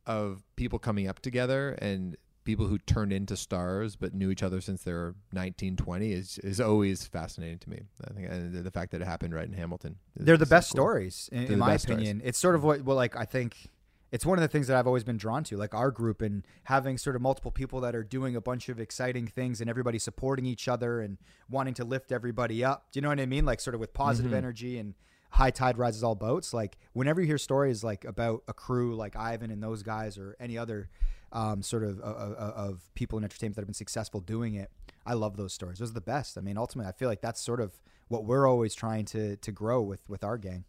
[0.06, 4.60] of people coming up together and people who turned into stars but knew each other
[4.60, 7.82] since they were 19, 20 is is always fascinating to me.
[8.06, 9.96] I think and the fact that it happened right in Hamilton.
[10.18, 10.76] is- they're the so best cool.
[10.78, 12.02] stories in, in my best stories.
[12.02, 13.70] opinion it's sort of what well like i think
[14.12, 16.46] it's one of the things that i've always been drawn to like our group and
[16.66, 19.98] having sort of multiple people that are doing a bunch of exciting things and everybody
[19.98, 21.18] supporting each other and
[21.50, 23.94] wanting to lift everybody up do you know what i mean like sort of with
[23.94, 24.38] positive Mm-hmm.
[24.38, 24.96] energy and
[25.34, 29.16] high tide rises all boats like whenever you hear stories like about a crew like
[29.16, 30.90] ivan and those guys or any other
[31.32, 34.70] um, sort of, of, of people in entertainment that have been successful doing it
[35.08, 37.42] i love those stories those are the best i mean ultimately i feel like that's
[37.42, 40.66] sort of what we're always trying to to grow with with our gang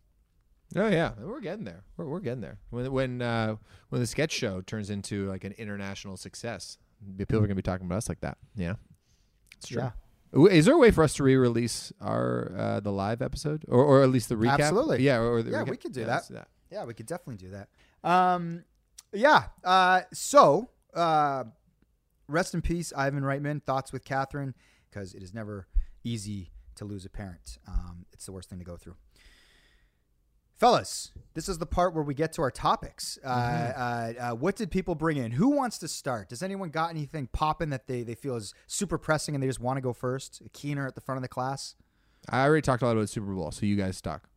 [0.77, 1.85] Oh yeah, we're getting there.
[1.97, 2.59] We're, we're getting there.
[2.71, 3.57] When when uh,
[3.91, 6.79] when the sketch show turns into like an international success,
[7.17, 8.39] people are gonna be talking about us like that.
[8.57, 8.75] Yeah,
[9.57, 9.83] it's true.
[9.83, 9.91] Yeah.
[10.51, 14.03] Is there a way for us to re-release our uh, the live episode, or, or
[14.03, 14.59] at least the recap?
[14.61, 15.03] Absolutely.
[15.03, 15.19] Yeah.
[15.19, 15.69] Or, or Yeah, recap?
[15.71, 16.29] we could do Yeah, that.
[16.31, 16.49] that.
[16.71, 17.69] Yeah, we could definitely do that.
[18.09, 18.65] Um,
[19.13, 19.45] yeah.
[19.63, 21.45] Uh, so, uh,
[22.29, 23.63] rest in peace, Ivan Reitman.
[23.63, 24.55] Thoughts with Catherine,
[24.91, 25.69] because it is never
[26.03, 27.59] easy to lose a parent.
[27.69, 28.97] Um, it's the worst thing to go through.
[30.57, 33.19] Fellas, this is the part where we get to our topics.
[33.25, 35.33] Uh, uh, uh, what did people bring in?
[35.33, 36.29] Who wants to start?
[36.29, 39.61] Does anyone got anything popping that they, they feel is super pressing and they just
[39.61, 40.41] want to go first?
[40.47, 41.75] A keener at the front of the class?
[42.29, 44.29] I already talked a lot about Super Bowl, so you guys talk.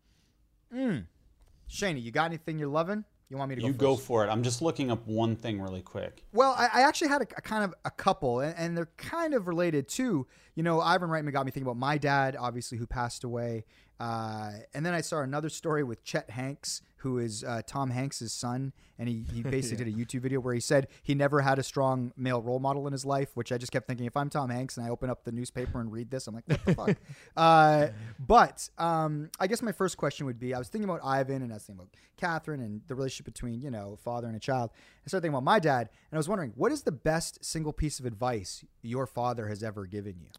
[0.73, 3.05] Shani, you got anything you're loving?
[3.29, 3.79] You want me to go You first?
[3.81, 4.29] go for it.
[4.29, 6.23] I'm just looking up one thing really quick.
[6.33, 9.33] Well, I, I actually had a, a kind of a couple, and, and they're kind
[9.33, 10.27] of related too.
[10.55, 13.65] You know, Ivan Reitman got me thinking about my dad, obviously, who passed away.
[13.99, 18.31] Uh, and then I saw another story with Chet Hanks, who is uh, Tom Hanks'
[18.31, 21.57] son, and he, he basically did a YouTube video where he said he never had
[21.57, 24.29] a strong male role model in his life, which I just kept thinking, if I'm
[24.29, 26.75] Tom Hanks and I open up the newspaper and read this, I'm like, what the
[26.75, 26.97] fuck?
[27.35, 27.89] Uh,
[28.19, 31.51] but um, I guess my first question would be, I was thinking about Ivan, and
[31.51, 34.71] I was thinking about Catherine and the relationship between, you know, father and a child.
[35.05, 37.73] I started thinking about my dad, and I was wondering, what is the best single
[37.73, 40.29] piece of advice your father has ever given you?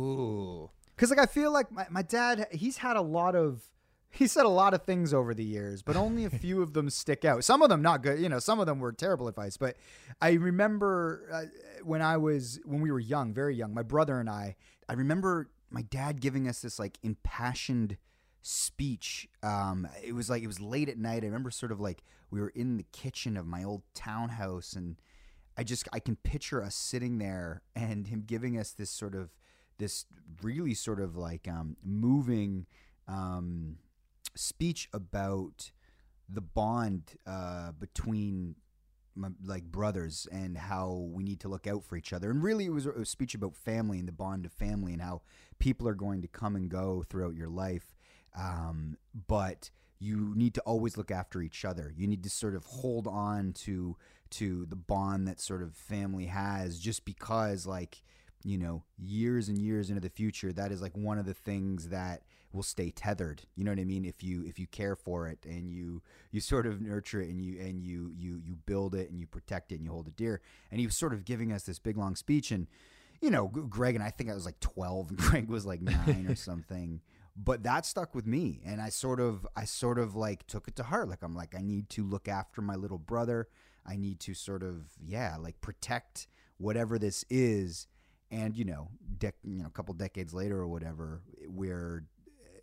[0.00, 0.70] Ooh.
[0.98, 3.62] Because like I feel like my, my dad, he's had a lot of
[4.10, 6.90] he said a lot of things over the years, but only a few of them
[6.90, 7.44] stick out.
[7.44, 8.40] Some of them not good, you know.
[8.40, 9.56] Some of them were terrible advice.
[9.56, 9.76] But
[10.20, 11.42] I remember uh,
[11.84, 14.56] when I was when we were young, very young, my brother and I.
[14.88, 17.96] I remember my dad giving us this like impassioned
[18.42, 19.28] speech.
[19.44, 21.22] Um, it was like it was late at night.
[21.22, 24.96] I remember sort of like we were in the kitchen of my old townhouse, and
[25.56, 29.30] I just I can picture us sitting there and him giving us this sort of
[29.78, 30.06] this
[30.42, 32.66] really sort of like um, moving
[33.06, 33.76] um,
[34.34, 35.70] speech about
[36.28, 38.56] the bond uh, between
[39.14, 42.30] my, like brothers and how we need to look out for each other.
[42.30, 45.22] And really, it was a speech about family and the bond of family and how
[45.58, 47.96] people are going to come and go throughout your life.
[48.38, 51.92] Um, but you need to always look after each other.
[51.96, 53.96] You need to sort of hold on to
[54.30, 58.02] to the bond that sort of family has just because like
[58.44, 61.88] you know years and years into the future that is like one of the things
[61.88, 62.22] that
[62.52, 63.42] will stay tethered.
[63.56, 64.04] You know what i mean?
[64.04, 67.40] If you if you care for it and you you sort of nurture it and
[67.40, 70.16] you and you you you build it and you protect it and you hold it
[70.16, 70.40] dear.
[70.70, 72.66] And he was sort of giving us this big long speech and
[73.20, 76.26] you know greg and i think i was like 12 and greg was like 9
[76.28, 77.00] or something.
[77.40, 80.76] But that stuck with me and i sort of i sort of like took it
[80.76, 81.08] to heart.
[81.08, 83.48] Like i'm like i need to look after my little brother.
[83.84, 86.28] I need to sort of yeah like protect
[86.58, 87.86] whatever this is
[88.30, 92.04] and you know dec- you know a couple decades later or whatever where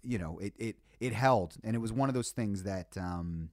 [0.04, 1.56] you know it it it held.
[1.64, 3.50] And it was one of those things that um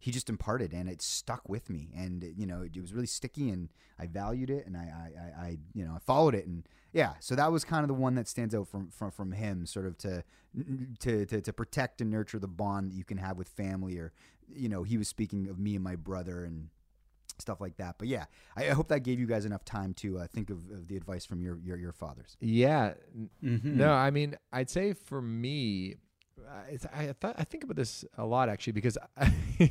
[0.00, 1.88] he just imparted and it stuck with me.
[1.96, 3.68] And you know it, was really sticky and
[3.98, 6.46] i valued it and I, I i I you know i followed it.
[6.46, 9.32] And yeah so that was kind of the one that stands out from from, from
[9.32, 10.22] him sort of to,
[11.00, 14.12] to to to protect and nurture the bond that you can have with family or
[14.54, 16.68] you know he was speaking of me and my brother and
[17.40, 18.24] stuff like that but yeah
[18.56, 20.96] i, I hope that gave you guys enough time to uh, think of, of the
[20.96, 22.94] advice from your your, your fathers Yeah.
[23.14, 23.64] n- Mhm.
[23.64, 25.96] No, I mean, I'd say for me,
[26.70, 29.32] it's, I thought I think about this a lot actually because I,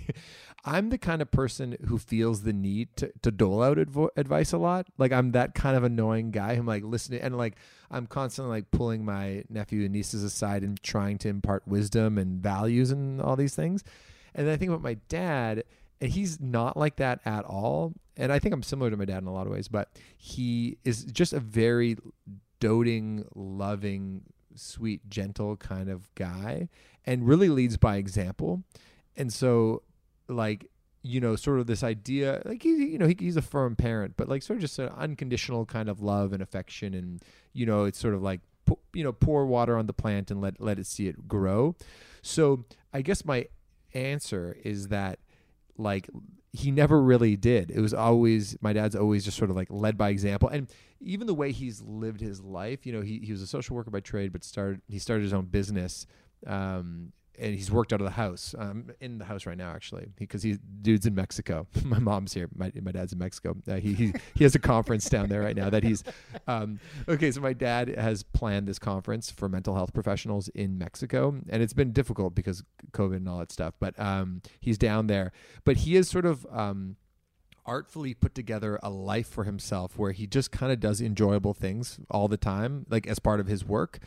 [0.65, 4.51] I'm the kind of person who feels the need to, to dole out advo- advice
[4.53, 4.87] a lot.
[4.97, 7.55] Like I'm that kind of annoying guy who's like listening and like
[7.89, 12.41] I'm constantly like pulling my nephew and nieces aside and trying to impart wisdom and
[12.41, 13.83] values and all these things.
[14.35, 15.63] And then I think about my dad, and
[15.99, 17.93] he's not like that at all.
[18.15, 20.77] And I think I'm similar to my dad in a lot of ways, but he
[20.83, 21.97] is just a very
[22.59, 24.23] doting, loving,
[24.55, 26.69] sweet, gentle kind of guy
[27.05, 28.63] and really leads by example.
[29.15, 29.83] And so,
[30.27, 30.65] like,
[31.03, 34.15] you know, sort of this idea, like, he, you know, he, he's a firm parent,
[34.17, 36.93] but like, sort of just an unconditional kind of love and affection.
[36.93, 37.23] And,
[37.53, 38.41] you know, it's sort of like,
[38.93, 41.75] you know, pour water on the plant and let, let it see it grow.
[42.21, 43.47] So I guess my
[43.93, 45.19] answer is that
[45.77, 46.09] like
[46.53, 47.71] he never really did.
[47.71, 50.67] It was always my dad's always just sort of like led by example, and
[51.01, 52.85] even the way he's lived his life.
[52.85, 55.33] You know, he he was a social worker by trade, but started he started his
[55.33, 56.07] own business.
[56.45, 58.55] Um, and he's worked out of the house.
[58.57, 61.67] Um, in the house right now, actually, because he dude's in Mexico.
[61.83, 62.49] my mom's here.
[62.55, 63.55] My my dad's in Mexico.
[63.67, 65.69] Uh, he he he has a conference down there right now.
[65.69, 66.03] That he's
[66.47, 67.31] um, okay.
[67.31, 71.73] So my dad has planned this conference for mental health professionals in Mexico, and it's
[71.73, 73.73] been difficult because COVID and all that stuff.
[73.79, 75.31] But um, he's down there.
[75.63, 76.97] But he is sort of um,
[77.67, 81.99] artfully put together a life for himself where he just kind of does enjoyable things
[82.09, 83.99] all the time, like as part of his work.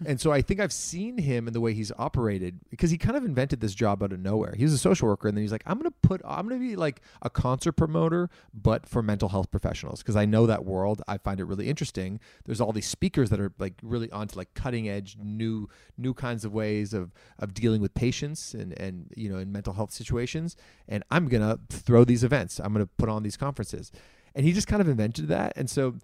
[0.06, 3.16] And so I think I've seen him in the way he's operated because he kind
[3.16, 4.54] of invented this job out of nowhere.
[4.56, 6.76] He was a social worker and then he's like, I'm to put, I'm to be
[6.76, 11.02] like a concert promoter, but for mental health professionals because I know that world.
[11.08, 12.20] I find it really interesting.
[12.44, 16.44] There's all these speakers that are like really onto like cutting edge, new, new kinds
[16.44, 20.56] of ways of, of dealing with patients and, and, you know, in mental health situations.
[20.88, 22.60] And I'm to throw these events.
[22.60, 23.92] I'm to put on these conferences.
[24.34, 25.52] And he just kind of invented that.
[25.56, 25.96] And so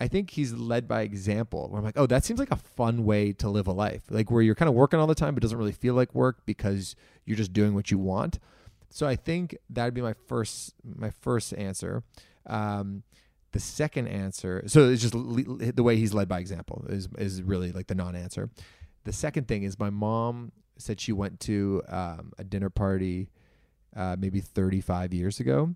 [0.00, 1.68] I think he's led by example.
[1.68, 4.30] Where I'm like, oh, that seems like a fun way to live a life, like
[4.30, 6.96] where you're kind of working all the time, but doesn't really feel like work because
[7.24, 8.38] you're just doing what you want.
[8.90, 12.02] So I think that'd be my first my first answer.
[12.46, 13.02] Um,
[13.52, 17.42] the second answer, so it's just le- the way he's led by example is is
[17.42, 18.50] really like the non-answer.
[19.04, 23.28] The second thing is my mom said she went to um, a dinner party
[23.96, 25.74] uh, maybe 35 years ago,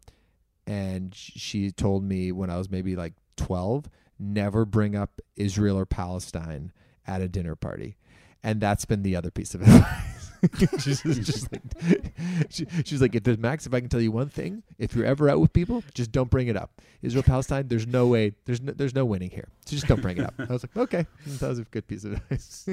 [0.66, 3.88] and she told me when I was maybe like 12,
[4.18, 6.72] never bring up Israel or Palestine
[7.06, 7.96] at a dinner party.
[8.42, 10.30] And that's been the other piece of advice.
[10.78, 11.62] she's just, like,
[12.50, 15.28] she, she's like, if Max, if I can tell you one thing, if you're ever
[15.28, 16.80] out with people, just don't bring it up.
[17.02, 19.48] Israel Palestine, there's no way, there's no, there's no winning here.
[19.66, 20.34] So just don't bring it up.
[20.38, 22.68] I was like, okay, that was a good piece of advice.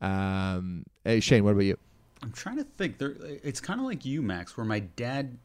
[0.00, 1.76] um, hey Shane, what about you?
[2.22, 2.98] I'm trying to think.
[2.98, 5.38] There, it's kind of like you, Max, where my dad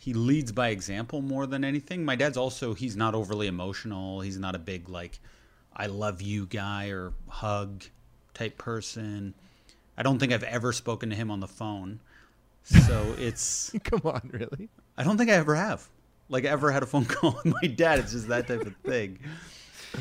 [0.00, 2.06] he leads by example more than anything.
[2.06, 4.22] My dad's also he's not overly emotional.
[4.22, 5.20] He's not a big like
[5.76, 7.84] I love you guy or hug
[8.32, 9.34] type person.
[9.98, 12.00] I don't think I've ever spoken to him on the phone.
[12.64, 14.70] So it's come on, really?
[14.96, 15.86] I don't think I ever have.
[16.30, 17.98] Like ever had a phone call with my dad.
[17.98, 19.18] It's just that type of thing.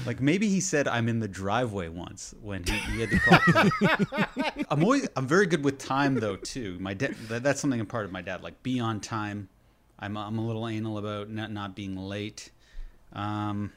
[0.06, 4.64] Like maybe he said I'm in the driveway once when he, he had to call.
[4.70, 6.78] I'm always I'm very good with time though too.
[6.80, 8.44] My dad that, that's something I'm part of my dad.
[8.44, 9.50] Like be on time.
[10.00, 12.52] I'm I'm a little anal about not not being late.
[13.14, 13.72] Um,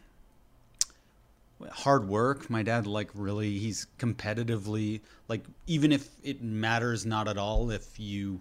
[1.71, 2.51] hard work.
[2.51, 7.99] My dad like really he's competitively like even if it matters not at all if
[7.99, 8.41] you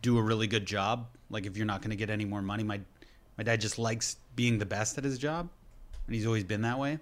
[0.00, 1.06] do a really good job.
[1.30, 2.80] Like if you're not going to get any more money, my
[3.38, 5.48] my dad just likes being the best at his job,
[6.06, 6.98] and he's always been that way.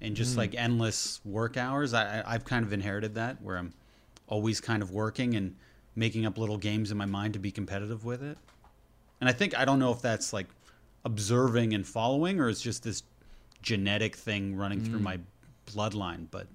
[0.00, 0.38] And just Mm.
[0.38, 3.74] like endless work hours, I, I- I've kind of inherited that where I'm
[4.28, 5.56] always kind of working and
[5.94, 8.38] making up little games in my mind to be competitive with it.
[9.20, 10.46] And I think I don't know if that's like
[11.04, 13.02] observing and following, or it's just this
[13.62, 15.02] genetic thing running through Mm.
[15.02, 15.18] my
[15.66, 16.26] bloodline.
[16.30, 16.46] But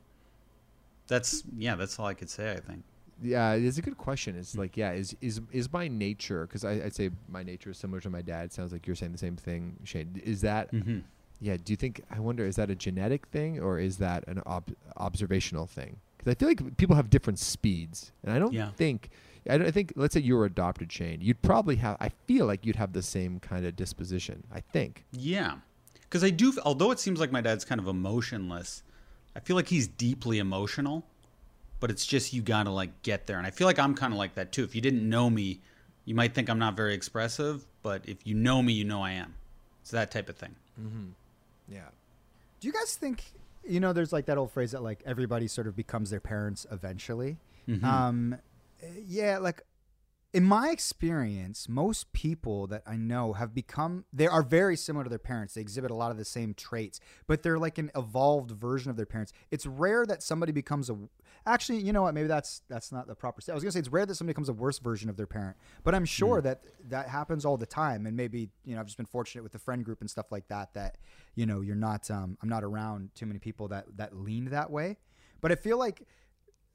[1.07, 2.51] that's yeah, that's all I could say.
[2.51, 2.83] I think.
[3.21, 4.35] Yeah, it's a good question.
[4.35, 6.45] It's like, yeah, is is is my nature?
[6.47, 8.51] Because I'd say my nature is similar to my dad.
[8.51, 10.19] Sounds like you're saying the same thing, Shane.
[10.23, 10.71] Is that?
[10.73, 11.03] Mhm.
[11.41, 11.57] Yeah.
[11.63, 12.01] Do you think?
[12.09, 15.97] I wonder, is that a genetic thing or is that an ob- observational thing?
[16.17, 18.71] Because I feel like people have different speeds, and I don't Yeah.
[18.71, 19.09] think.
[19.49, 19.93] I I think.
[19.95, 21.21] Let's say you were adopted, Shane.
[21.21, 21.97] You'd probably have.
[21.99, 24.43] I feel like you'd have the same kind of disposition.
[24.53, 25.05] I think.
[25.11, 25.55] Yeah,
[26.01, 26.53] because I do.
[26.63, 28.83] Although it seems like my dad's kind of emotionless,
[29.35, 31.05] I feel like he's deeply emotional.
[31.79, 34.17] But it's just you gotta like get there, and I feel like I'm kind of
[34.17, 34.63] like that too.
[34.63, 35.59] If you didn't know me,
[36.05, 39.11] you might think I'm not very expressive, but if you know me, you know I
[39.11, 39.35] am.
[39.81, 40.55] It's that type of thing.
[40.81, 41.09] Mm-hmm.
[41.67, 41.81] Yeah.
[42.59, 43.23] Do you guys think
[43.67, 43.91] you know?
[43.93, 47.37] There's like that old phrase that like everybody sort of becomes their parents eventually.
[47.67, 47.83] Mhm.
[47.83, 48.37] Um,
[49.05, 49.61] yeah, like
[50.35, 55.09] in my experience, most people that I know have become they are very similar to
[55.09, 55.53] their parents.
[55.53, 58.97] They exhibit a lot of the same traits, but they're like an evolved version of
[58.97, 59.31] their parents.
[59.49, 60.97] It's rare that somebody becomes a
[61.45, 62.13] actually, you know what?
[62.13, 63.41] Maybe that's that's not the proper.
[63.49, 65.55] I was gonna say it's rare that somebody becomes a worse version of their parent,
[65.85, 68.05] but I'm sure that that happens all the time.
[68.05, 70.49] And maybe you know I've just been fortunate with the friend group and stuff like
[70.49, 70.73] that.
[70.73, 70.97] That
[71.35, 74.69] you know you're not um, I'm not around too many people that that lean that
[74.69, 74.97] way.
[75.39, 76.01] But I feel like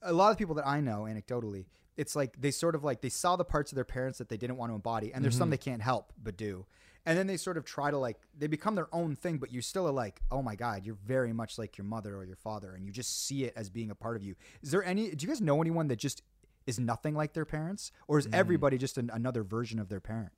[0.01, 1.67] a lot of people that I know anecdotally,
[2.01, 4.37] it's like they sort of like they saw the parts of their parents that they
[4.43, 5.53] didn't want to embody, and there's some Mhm.
[5.53, 6.67] they can't help but do.
[7.07, 9.61] And then they sort of try to like they become their own thing, but you
[9.63, 12.75] still are like, oh my god, you're very much like your mother or your father,
[12.75, 14.35] and you just see it as being a part of you.
[14.63, 15.11] Is there any?
[15.15, 16.23] Do you guys know anyone that just
[16.67, 20.33] is nothing like their parents, or is everybody just an, another version of their parent?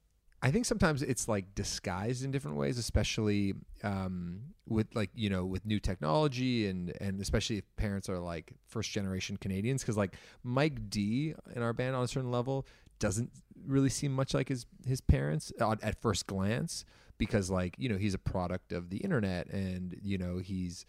[0.45, 5.45] I think sometimes it's like disguised in different ways, especially um, with like you know
[5.45, 10.17] with new technology and and especially if parents are like first generation Canadians because like
[10.43, 12.67] Mike D in our band on a certain level
[12.99, 13.31] doesn't
[13.67, 16.85] really seem much like his his parents on, at first glance
[17.19, 20.85] because like you know he's a product of the internet and you know he's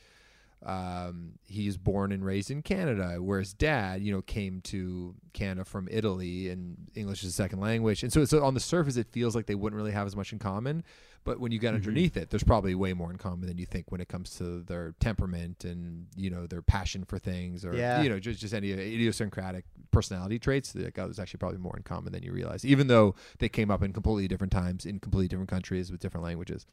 [0.66, 5.88] um, he's born and raised in Canada, whereas dad, you know, came to Canada from
[5.91, 8.01] Italy and English is a second language.
[8.03, 10.32] And so, so on the surface, it feels like they wouldn't really have as much
[10.32, 10.84] in common.
[11.26, 11.76] But when you get Mhm.
[11.78, 14.61] underneath it, there's probably way more in common than you think when it comes to
[14.64, 18.01] their temperament and, you know, their passion for things or, Yeah.
[18.01, 20.76] you know, just, just any idiosyncratic personality traits.
[20.76, 23.72] Like, oh, there's actually probably more in common than you realize, even though they came
[23.72, 26.66] up in completely different times in completely different countries with different languages.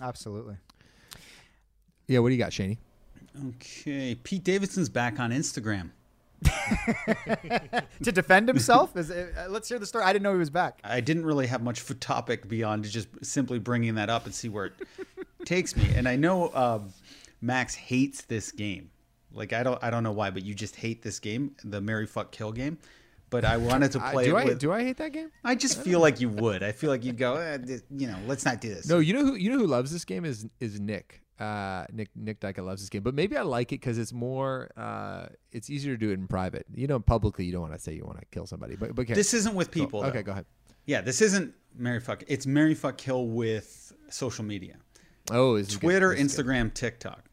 [0.00, 0.56] Absolutely.
[2.06, 2.20] Yeah.
[2.20, 2.78] What do you got, Shaney?
[3.56, 5.90] Okay, Pete Davidson's back on Instagram.
[8.02, 8.96] to defend himself?
[8.96, 10.04] Is it, uh, let's hear the story.
[10.04, 10.80] I didn't know he was back.
[10.84, 14.34] I didn't really have much of a topic beyond just simply bringing that up and
[14.34, 14.72] see where it
[15.44, 15.88] takes me.
[15.96, 16.92] And I know um,
[17.40, 18.90] Max hates this game.
[19.32, 22.06] Like I don't, I don't know why, but you just hate this game, the Mary
[22.06, 22.78] Fuck Kill game.
[23.30, 24.58] But I wanted to I- play do it I with.
[24.58, 25.30] do I hate that game?
[25.44, 26.62] I just feel like you would.
[26.62, 28.88] I feel like you'd go, eh, th- you know, let's not do this.
[28.88, 31.20] No, you know who you know who loves this game is is Nick.
[31.38, 34.70] Uh, Nick Nick Dyka loves this game, but maybe I like it because it's more.
[34.76, 36.66] Uh, it's easier to do it in private.
[36.74, 39.02] You know, publicly you don't want to say you want to kill somebody, but but
[39.02, 39.14] okay.
[39.14, 40.04] This isn't with people.
[40.04, 40.46] Okay, go ahead.
[40.86, 42.24] Yeah, this isn't Mary Fuck.
[42.26, 44.76] It's Mary Fuck Kill with social media.
[45.30, 47.28] Oh, is Twitter, Instagram, TikTok.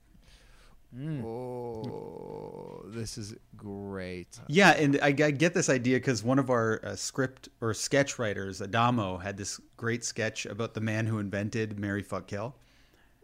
[0.98, 4.40] Oh, this is great.
[4.48, 8.18] Yeah, and I, I get this idea because one of our uh, script or sketch
[8.18, 12.56] writers, Adamo, had this great sketch about the man who invented Mary Fuck Kill.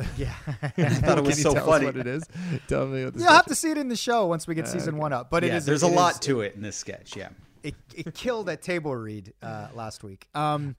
[0.18, 0.34] Yeah.
[0.62, 1.86] I thought it was Can you so tell us funny.
[1.86, 2.24] what it is?
[2.68, 4.68] Tell me what this You'll have to see it in the show once we get
[4.68, 5.30] season one up.
[5.30, 5.66] But it yeah, is.
[5.66, 7.16] there's it a lot is- to it in this sketch.
[7.16, 7.30] Yeah.
[7.64, 10.28] It, it killed at table read uh, last week.
[10.34, 10.76] Um,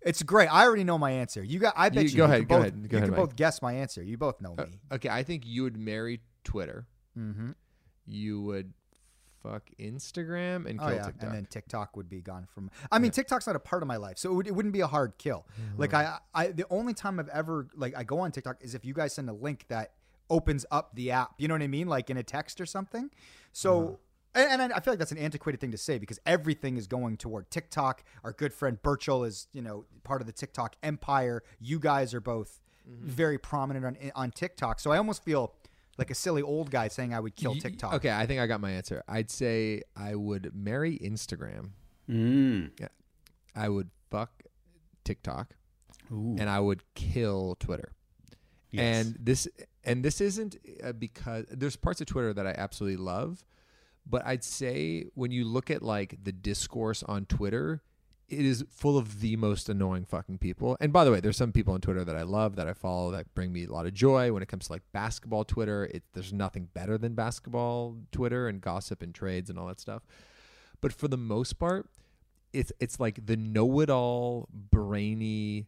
[0.00, 0.48] it's great.
[0.52, 1.42] I already know my answer.
[1.44, 1.74] You got.
[1.76, 2.16] I bet You- you.
[2.16, 3.28] go you ahead, can go both, ahead, go you ahead, can Mike.
[3.28, 4.02] both guess my answer.
[4.02, 4.80] You both know Uh, me.
[4.92, 6.86] okay, I think you would marry Twitter.
[7.18, 7.50] Mm-hmm.
[8.06, 8.72] You would
[9.50, 11.22] fuck Instagram and Oh yeah, TikTok.
[11.22, 12.70] and then TikTok would be gone from.
[12.90, 14.80] I mean, TikTok's not a part of my life, so it, would, it wouldn't be
[14.80, 15.46] a hard kill.
[15.60, 15.80] Mm-hmm.
[15.80, 18.84] Like I, I, the only time I've ever like I go on TikTok is if
[18.84, 19.92] you guys send a link that
[20.30, 21.34] opens up the app.
[21.38, 23.10] You know what I mean, like in a text or something.
[23.52, 23.80] So.
[23.80, 23.94] Uh-huh.
[24.34, 27.16] And, and I feel like that's an antiquated thing to say because everything is going
[27.16, 28.04] toward TikTok.
[28.22, 31.42] Our good friend Birchall is, you know, part of the TikTok empire.
[31.58, 33.08] You guys are both mm-hmm.
[33.08, 34.80] very prominent on on TikTok.
[34.80, 35.54] So I almost feel
[35.98, 37.94] like a silly old guy saying I would kill TikTok.
[37.94, 39.02] Okay, I think I got my answer.
[39.08, 41.70] I'd say I would marry Instagram.
[42.08, 42.70] Mm.
[42.80, 42.88] Yeah.
[43.54, 44.44] I would fuck
[45.04, 45.54] TikTok.
[46.12, 46.36] Ooh.
[46.38, 47.92] And I would kill Twitter.
[48.70, 49.06] Yes.
[49.06, 49.48] And this
[49.84, 53.44] and this isn't uh, because there's parts of Twitter that I absolutely love,
[54.06, 57.82] but I'd say when you look at like the discourse on Twitter,
[58.28, 60.76] it is full of the most annoying fucking people.
[60.80, 63.10] And by the way, there's some people on Twitter that I love that I follow
[63.12, 64.32] that bring me a lot of joy.
[64.32, 68.60] When it comes to like basketball Twitter, it, there's nothing better than basketball Twitter and
[68.60, 70.02] gossip and trades and all that stuff.
[70.80, 71.88] But for the most part,
[72.52, 75.66] it's it's like the know-it-all, brainy,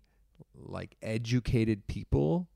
[0.55, 2.49] like educated people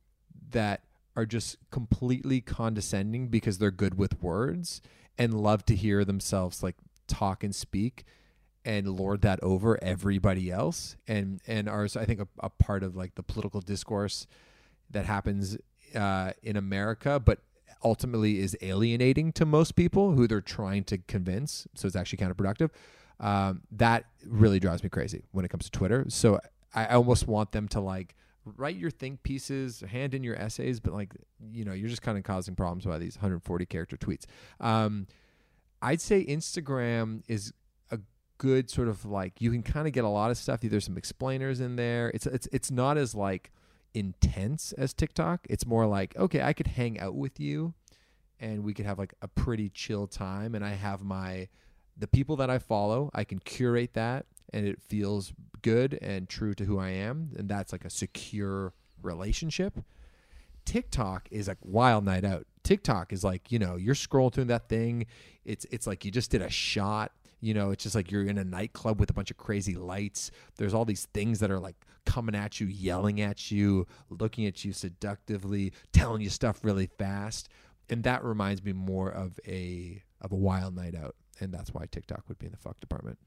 [0.51, 0.83] that
[1.17, 4.83] are just completely condescending because they're good with words
[5.17, 6.77] and love to hear themselves like
[7.07, 8.05] talk and speak
[8.65, 12.97] and lord that over everybody else and and are I think a, a part of
[12.97, 14.27] like the political discourse
[14.91, 15.57] that happens
[15.95, 17.41] uh, in America, but
[17.83, 21.67] ultimately is alienating to most people who they're trying to convince.
[21.75, 22.71] So it's actually counterproductive.
[23.21, 26.07] Um, that really drives me crazy when it comes to Twitter.
[26.09, 26.41] So
[26.75, 28.17] I I almost want them to like
[28.57, 31.13] write your think pieces, hand in your essays, but like
[31.53, 34.25] you know you're just kind of causing problems by these 140 character tweets.
[34.59, 35.07] Um,
[35.81, 37.53] I'd say Instagram is
[38.39, 40.61] good sort of like you can kind of get a lot of stuff.
[40.61, 42.11] There's some explainers in there.
[42.15, 43.53] It's it's it's not as like
[43.95, 45.47] intense as TikTok.
[45.49, 47.75] It's more like okay, I could hang out with you,
[48.41, 50.55] and we could have like a pretty chill time.
[50.55, 51.49] And I have my
[51.97, 53.11] the people that I follow.
[53.15, 55.33] I can curate that, and it feels
[55.63, 58.73] good and true to who I am, and that's like a secure
[59.03, 59.79] relationship.
[60.65, 62.47] TikTok is a wild night out.
[62.63, 65.07] TikTok is like, you know, you're scrolling through that thing.
[65.45, 67.13] It's it's like you just did a shot.
[67.45, 70.31] You know, it's just like you're in a nightclub with a bunch of crazy lights.
[70.57, 71.77] There's all these things that are like
[72.07, 77.51] coming at you, yelling at you, looking at you seductively, telling you stuff really fast.
[77.91, 81.17] And that reminds me more of a of a wild night out.
[81.39, 83.19] And that's why TikTok would be in the fuck department.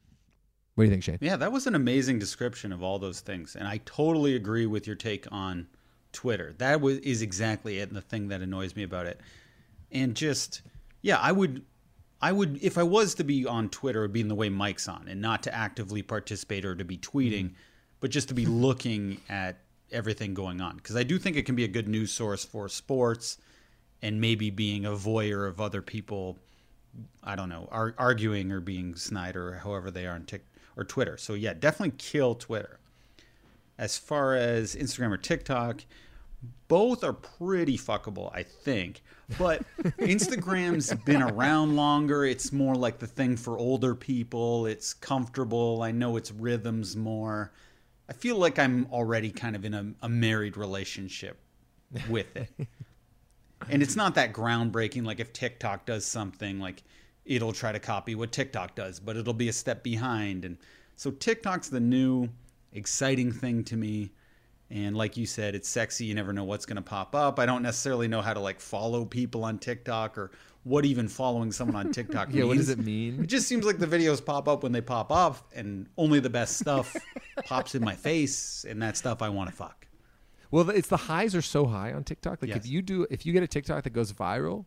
[0.74, 1.18] What do you think, Shane?
[1.20, 4.86] Yeah, that was an amazing description of all those things, and I totally agree with
[4.86, 5.66] your take on
[6.12, 6.54] Twitter.
[6.58, 9.20] That was is exactly it, and the thing that annoys me about it.
[9.92, 10.62] And just
[11.02, 11.64] yeah, I would,
[12.20, 14.48] I would if I was to be on Twitter, it would be in the way
[14.48, 17.54] Mike's on, and not to actively participate or to be tweeting, mm-hmm.
[18.00, 19.60] but just to be looking at
[19.92, 20.76] everything going on.
[20.76, 23.38] Because I do think it can be a good news source for sports,
[24.02, 26.38] and maybe being a voyeur of other people
[27.22, 30.44] I don't know, ar- arguing or being snide or however they are on Tik
[30.76, 31.16] or Twitter.
[31.16, 32.78] So yeah, definitely kill Twitter.
[33.76, 35.84] As far as Instagram or TikTok,
[36.66, 39.02] both are pretty fuckable, I think.
[39.36, 39.62] But
[39.98, 42.24] Instagram's been around longer.
[42.24, 44.66] It's more like the thing for older people.
[44.66, 45.82] It's comfortable.
[45.82, 47.52] I know its rhythms more.
[48.08, 51.38] I feel like I'm already kind of in a, a married relationship
[52.08, 52.50] with it
[53.70, 56.82] and it's not that groundbreaking like if TikTok does something like
[57.24, 60.56] it'll try to copy what TikTok does but it'll be a step behind and
[60.96, 62.28] so TikTok's the new
[62.72, 64.10] exciting thing to me
[64.70, 67.46] and like you said it's sexy you never know what's going to pop up I
[67.46, 70.30] don't necessarily know how to like follow people on TikTok or
[70.64, 72.48] what even following someone on TikTok Yeah, means.
[72.48, 73.22] what does it mean?
[73.22, 76.28] It just seems like the videos pop up when they pop up and only the
[76.30, 76.94] best stuff
[77.46, 79.86] pops in my face and that stuff I want to fuck.
[80.50, 82.42] Well, it's the highs are so high on TikTok.
[82.42, 82.58] Like Yes.
[82.58, 84.64] if you do, if you get a TikTok that goes viral,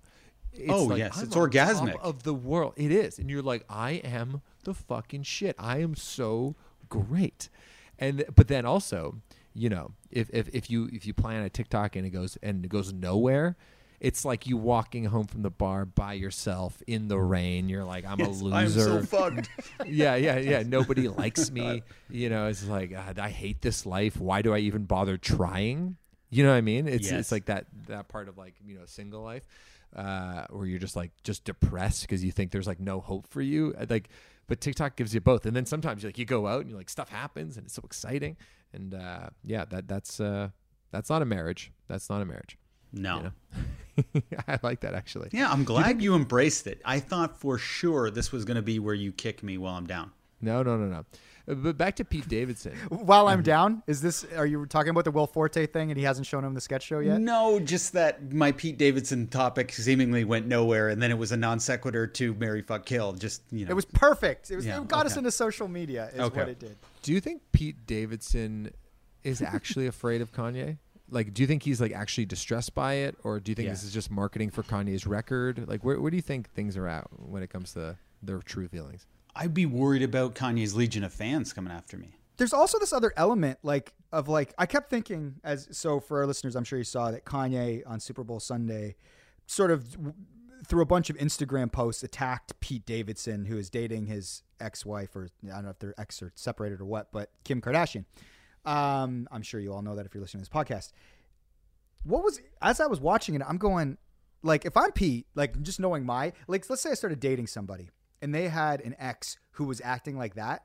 [0.53, 1.99] it's Oh, like, yes, I'm it's orgasmic.
[2.01, 2.73] of the world.
[2.77, 5.55] It is, and you're like, I am the fucking shit.
[5.57, 6.55] I am so
[6.89, 7.49] great.
[7.97, 9.17] And but then also,
[9.53, 12.65] you know, if if if you if you plan a TikTok and it goes and
[12.65, 13.55] it goes nowhere.
[13.99, 17.69] It's like you walking home from the bar by yourself in the rain.
[17.69, 18.55] You're like, I'm a loser.
[18.55, 19.47] I'm so fucked.
[19.85, 20.63] yeah, yeah, yeah.
[20.67, 21.83] Nobody likes me.
[22.09, 24.19] You know, it's like God, I hate this life.
[24.19, 25.97] Why do I even bother trying?
[26.31, 26.87] You know what I mean?
[26.87, 27.19] It's Yes.
[27.19, 29.45] it's like that that part of like you know single life,
[29.95, 33.41] uh, where you're just like just depressed because you think there's like no hope for
[33.41, 33.75] you.
[33.87, 34.09] Like,
[34.47, 35.45] but TikTok gives you both.
[35.45, 37.75] And then sometimes you like you go out and you're like stuff happens and it's
[37.75, 38.35] so exciting.
[38.73, 40.49] And uh, yeah, that that's uh,
[40.91, 41.71] that's not a marriage.
[41.87, 42.57] That's not a marriage.
[42.93, 43.17] No.
[43.17, 44.21] You know?
[44.47, 45.29] I like that actually.
[45.31, 46.81] Yeah, I'm glad you embraced it.
[46.85, 49.87] I thought for sure this was going to be where you kick me while I'm
[49.87, 50.11] down.
[50.41, 51.05] No, no, no, no.
[51.47, 52.73] Uh, But back to Pete Davidson.
[52.89, 54.25] While I'm down, is this?
[54.35, 56.83] Are you talking about the Will Forte thing, and he hasn't shown him the sketch
[56.83, 57.19] show yet?
[57.19, 61.37] No, just that my Pete Davidson topic seemingly went nowhere, and then it was a
[61.37, 63.13] non sequitur to Mary Fuck Kill.
[63.13, 64.49] Just you know, It was perfect.
[64.51, 64.65] It was.
[64.65, 66.09] Yeah, it got us into social media.
[66.13, 66.39] Is Okay.
[66.39, 66.75] what it did.
[67.01, 68.71] Do you think Pete Davidson
[69.23, 70.77] is actually afraid of Kanye?
[71.09, 73.71] Like, do you think he's like actually distressed by it, or do you think Yeah.
[73.73, 75.67] this is just marketing for Kanye's record?
[75.67, 78.67] Like, where where do you think things are at when it comes to their true
[78.67, 79.05] feelings?
[79.35, 82.15] I'd be worried about Kanye's legion of fans coming after me.
[82.37, 86.25] There's also this other element, like of like I kept thinking as so for our
[86.27, 88.95] listeners, I'm sure you saw that Kanye on Super Bowl Sunday,
[89.47, 90.13] sort of w-
[90.65, 95.29] through a bunch of Instagram posts attacked Pete Davidson, who is dating his ex-wife, or
[95.43, 98.05] I don't know if they're ex or separated or what, but Kim Kardashian.
[98.65, 100.91] Um, I'm sure you all know that if you're listening to this podcast.
[102.03, 103.97] What was as I was watching it, I'm going
[104.43, 107.89] like if I'm Pete, like just knowing my like let's say I started dating somebody
[108.21, 110.63] and they had an ex who was acting like that.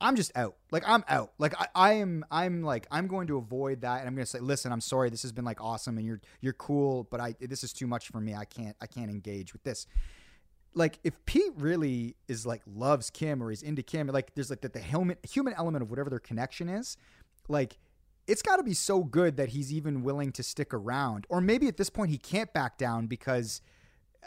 [0.00, 0.56] I'm just out.
[0.72, 1.32] Like I'm out.
[1.38, 4.40] Like I, I am I'm like I'm going to avoid that and I'm gonna say,
[4.40, 7.64] listen, I'm sorry, this has been like awesome and you're you're cool, but I this
[7.64, 8.34] is too much for me.
[8.34, 9.86] I can't I can't engage with this.
[10.74, 14.62] Like if Pete really is like loves Kim or he's into Kim, like there's like
[14.62, 16.96] the, the human human element of whatever their connection is,
[17.48, 17.78] like
[18.26, 21.26] it's got to be so good that he's even willing to stick around.
[21.28, 23.60] Or maybe at this point he can't back down because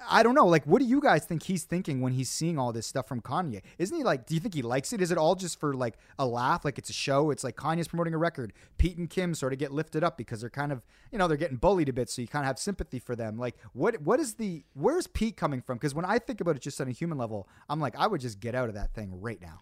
[0.10, 0.46] I don't know.
[0.46, 3.22] Like, what do you guys think he's thinking when he's seeing all this stuff from
[3.22, 3.62] Kanye?
[3.78, 5.02] Isn't he like, do you think he likes it?
[5.02, 6.66] Is it all just for like a laugh?
[6.66, 7.32] Like it's a show?
[7.32, 8.52] It's like Kanye's promoting a record.
[8.78, 11.38] Pete and Kim sort of get lifted up because they're kind of, you know, they're
[11.38, 12.10] getting bullied a bit.
[12.10, 13.38] So you kind of have sympathy for them.
[13.38, 15.78] Like, what, what is the, where's Pete coming from?
[15.78, 18.22] Because when I think about it just on a human level, I'm like, I would
[18.22, 19.60] just get out of that thing right now.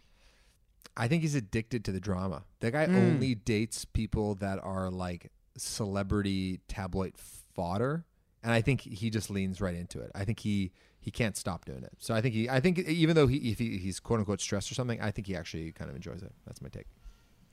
[0.98, 2.44] I think he's addicted to the drama.
[2.60, 2.96] That guy Mm.
[2.96, 7.14] only dates people that are like celebrity tabloid
[7.56, 8.06] fodder,
[8.44, 10.12] and I think he just leans right into it.
[10.14, 11.94] I think he he can't stop doing it.
[12.00, 14.72] So I think he I think even though he if he, he's quote unquote stressed
[14.72, 16.34] or something, I think he actually kind of enjoys it.
[16.46, 16.88] That's my take.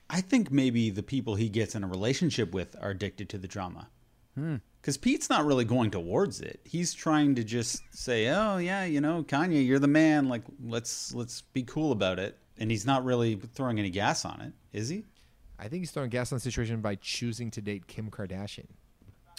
[0.09, 3.47] I think maybe the people he gets in a relationship with are addicted to the
[3.47, 3.89] drama.
[4.35, 4.57] Hmm.
[4.81, 6.61] Because Pete's not really going towards it.
[6.65, 10.29] He's trying to just say, "Oh yeah, you know, Kanye, you're the man.
[10.29, 14.41] Like, let's let's be cool about it." And he's not really throwing any gas on
[14.41, 15.05] it, is he?
[15.59, 18.67] I think he's throwing gas on the situation by choosing to date Kim Kardashian.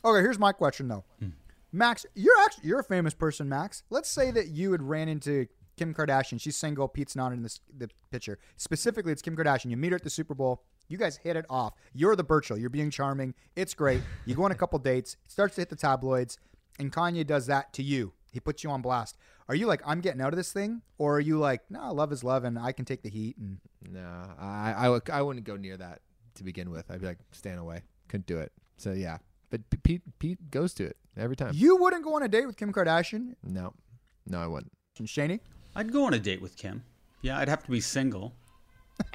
[0.03, 1.03] Okay, here's my question though.
[1.19, 1.29] Hmm.
[1.71, 3.83] Max, you're actually you're a famous person, Max.
[3.89, 5.47] Let's say that you had ran into
[5.77, 6.39] Kim Kardashian.
[6.39, 6.87] She's single.
[6.87, 8.37] Pete's not in this the picture.
[8.57, 9.69] Specifically, it's Kim Kardashian.
[9.71, 10.63] You meet her at the Super Bowl.
[10.89, 11.73] You guys hit it off.
[11.93, 12.59] You're the Birchall.
[12.59, 13.33] You're being charming.
[13.55, 14.01] It's great.
[14.25, 15.15] You go on a couple dates.
[15.25, 16.37] It starts to hit the tabloids,
[16.79, 18.13] and Kanye does that to you.
[18.31, 19.17] He puts you on blast.
[19.49, 22.11] Are you like, I'm getting out of this thing, or are you like, no, love
[22.11, 23.37] is love, and I can take the heat?
[23.37, 23.59] And
[23.89, 23.99] No,
[24.39, 26.01] I I, would, I wouldn't go near that
[26.35, 26.89] to begin with.
[26.91, 27.83] I'd be like, stand away.
[28.07, 28.51] Couldn't do it.
[28.77, 29.17] So yeah,
[29.51, 31.51] but Pete Pete goes to it every time.
[31.53, 33.73] you wouldn't go on a date with Kim Kardashian no,
[34.25, 34.71] no, I wouldn't.
[34.97, 35.39] and Shaney?
[35.75, 36.83] I'd go on a date with Kim.
[37.21, 38.33] Yeah, I'd have to be single,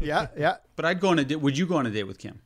[0.00, 1.36] Yeah, yeah, but I'd go on a date.
[1.36, 2.40] Would you go on a date with Kim?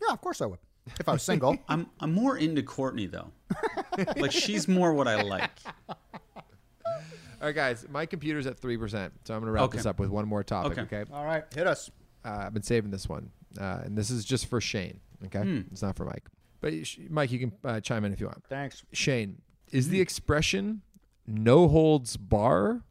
[0.00, 0.12] yeah.
[0.12, 0.58] Of course I would.
[0.98, 1.56] If I was single.
[1.68, 3.30] I'm I'm more into Courtney though.
[4.16, 5.50] like she's more what I like.
[5.88, 9.78] All right, guys, my computer's at three percent, so I'm gonna wrap Okay.
[9.78, 10.78] this up with one more topic.
[10.78, 10.96] Okay.
[11.02, 11.12] Okay.
[11.12, 11.90] All right, hit us.
[12.24, 15.00] Uh, I've been saving this one, uh, and this is just for Shane.
[15.26, 15.60] Okay, Hmm.
[15.72, 16.28] it's not for Mike.
[16.60, 16.74] But
[17.08, 18.44] Mike, you can uh, chime in if you want.
[18.48, 18.84] Thanks.
[18.92, 19.40] Shane,
[19.72, 20.82] is the expression
[21.26, 22.82] "no holds bar"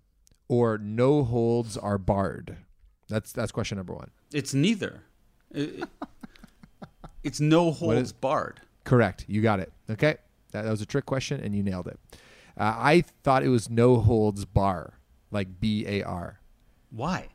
[0.47, 2.57] or "no holds are barred"?
[3.07, 4.11] That's that's question number one.
[4.33, 5.01] It's neither.
[5.51, 5.89] It- it-
[7.23, 8.61] it's no holds is- barred.
[8.85, 9.25] Correct.
[9.27, 9.71] You got it.
[9.89, 10.15] Okay.
[10.51, 11.99] That, that was a trick question, and you nailed it.
[12.57, 14.99] Uh, I thought it was no holds bar,
[15.31, 16.39] like B A R.
[16.89, 17.27] Why?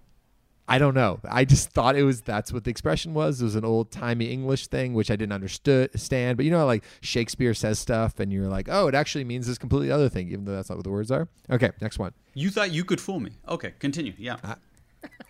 [0.67, 1.21] I don't know.
[1.29, 3.41] I just thought it was that's what the expression was.
[3.41, 6.37] It was an old timey English thing, which I didn't understand.
[6.37, 9.59] But you know, like Shakespeare says stuff, and you're like, oh, it actually means this
[9.59, 11.29] completely other thing, even though that's not what the words are.
[11.51, 12.13] Okay, next one.
[12.33, 13.33] You thought you could fool me.
[13.47, 14.15] Okay, continue.
[14.17, 14.37] Yeah.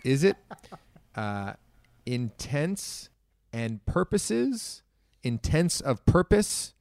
[0.05, 0.37] Is it
[1.15, 1.53] uh,
[2.05, 3.09] intense
[3.51, 4.83] and purposes?
[5.21, 6.73] Intense of purpose?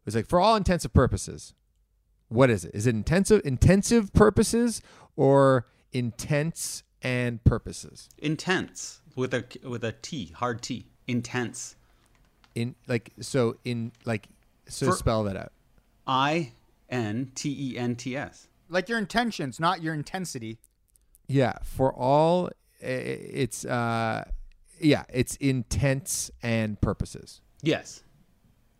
[0.00, 1.54] It was like for all intents and purposes.
[2.28, 2.74] What is it?
[2.74, 4.82] Is it intensive intensive purposes
[5.16, 8.08] or intense and purposes?
[8.18, 10.86] Intense with a with a T, hard T.
[11.06, 11.76] Intense.
[12.54, 14.28] In like so in like
[14.68, 15.52] so For- spell that out.
[16.06, 16.52] I
[16.88, 18.48] N T E N T S.
[18.68, 20.58] Like your intentions, not your intensity.
[21.26, 24.24] Yeah, for all it's uh
[24.80, 27.40] yeah, it's intense and purposes.
[27.62, 28.02] Yes.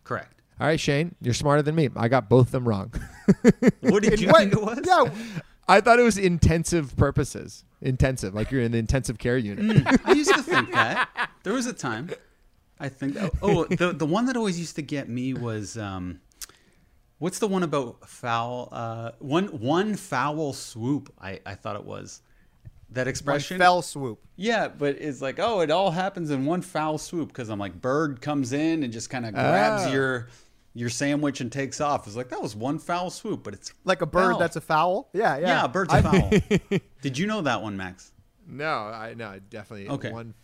[0.05, 0.41] Correct.
[0.61, 1.89] All right, Shane, you're smarter than me.
[1.97, 2.93] I got both of them wrong.
[3.81, 4.81] What did you What- think it was?
[4.85, 5.05] Yeah,
[5.69, 7.65] I thought it was intensive purposes.
[7.81, 9.87] Intensive, like you're in the intensive care unit.
[10.05, 11.31] I used to think that.
[11.45, 12.11] There was a time.
[12.81, 13.17] I think.
[13.43, 16.21] Oh, the the one that always used to get me was um,
[17.19, 18.69] what's the one about foul?
[18.73, 21.13] Uh, one one foul swoop.
[21.21, 22.23] I I thought it was
[22.91, 23.59] that one expression.
[23.59, 24.21] fell swoop.
[24.37, 27.81] Yeah, but it's like oh, it all happens in one foul swoop because I'm like
[27.81, 29.93] bird comes in and just kind of grabs Ah.
[29.93, 30.29] your
[30.79, 32.07] your sandwich and takes off.
[32.07, 34.39] It's like that was one foul swoop, but it's Like a bird foul.
[34.39, 35.09] that's a foul.
[35.13, 35.47] Yeah, yeah.
[35.47, 36.31] yeah, a bird's a foul.
[37.03, 38.13] Did you know that one, Max?
[38.47, 39.89] no, I no, definitely.
[39.89, 40.11] Okay.
[40.13, 40.35] One.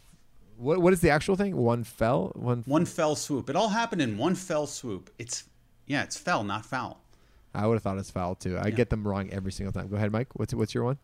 [0.57, 1.57] What what is the actual thing?
[1.57, 2.33] One fell.
[2.35, 2.63] One.
[2.67, 3.49] One fell swoop.
[3.51, 5.11] It all happened in one fell swoop.
[5.19, 5.45] It's
[5.87, 7.01] yeah, it's fell, not foul.
[7.55, 8.59] I would have thought it's foul too.
[8.61, 9.89] I get them wrong every single time.
[9.89, 10.29] Go ahead, Mike.
[10.35, 10.99] What's what's your one?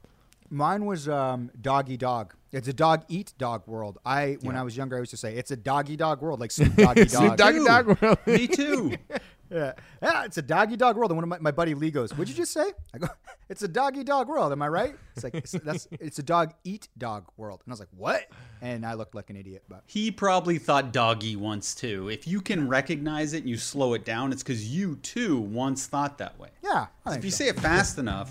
[0.50, 2.34] Mine was um, doggy dog.
[2.52, 3.98] It's a dog eat dog world.
[4.04, 6.50] I when I was younger, I used to say it's a doggy dog world, like
[6.50, 7.10] Snoop Doggy dog.
[7.10, 8.18] Snoop Doggy Dog World.
[8.26, 8.94] Me too.
[9.52, 11.10] Yeah, yeah, it's a doggy dog world.
[11.10, 13.08] And one of my, my buddy Lee goes, "What'd you just say?" I go,
[13.48, 14.94] "It's a doggy dog world." Am I right?
[15.16, 17.60] It's like it's, that's it's a dog eat dog world.
[17.66, 18.28] And I was like, "What?"
[18.62, 19.64] And I looked like an idiot.
[19.68, 22.08] But He probably thought doggy once too.
[22.10, 25.88] If you can recognize it and you slow it down, it's because you too once
[25.88, 26.50] thought that way.
[26.62, 27.38] yeah, I If you so.
[27.38, 28.30] say it fast enough,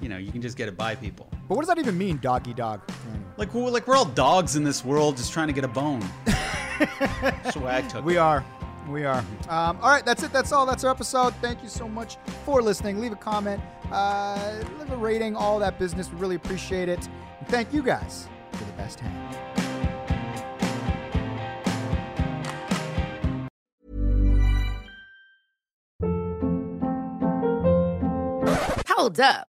[0.00, 1.28] you know, you can just get it by people.
[1.48, 2.82] But what does that even mean, doggy dog?
[3.36, 6.02] Like we're, like we're all dogs in this world, just trying to get a bone.
[7.50, 8.04] Swag took.
[8.04, 8.18] We it.
[8.18, 8.44] are.
[8.88, 9.24] We are.
[9.48, 10.32] Um, all right, that's it.
[10.32, 10.66] That's all.
[10.66, 11.34] That's our episode.
[11.36, 13.00] Thank you so much for listening.
[13.00, 16.12] Leave a comment, uh, leave a rating, all that business.
[16.12, 17.08] We really appreciate it.
[17.38, 19.14] And thank you guys for the best hang.
[28.86, 29.53] Hold up.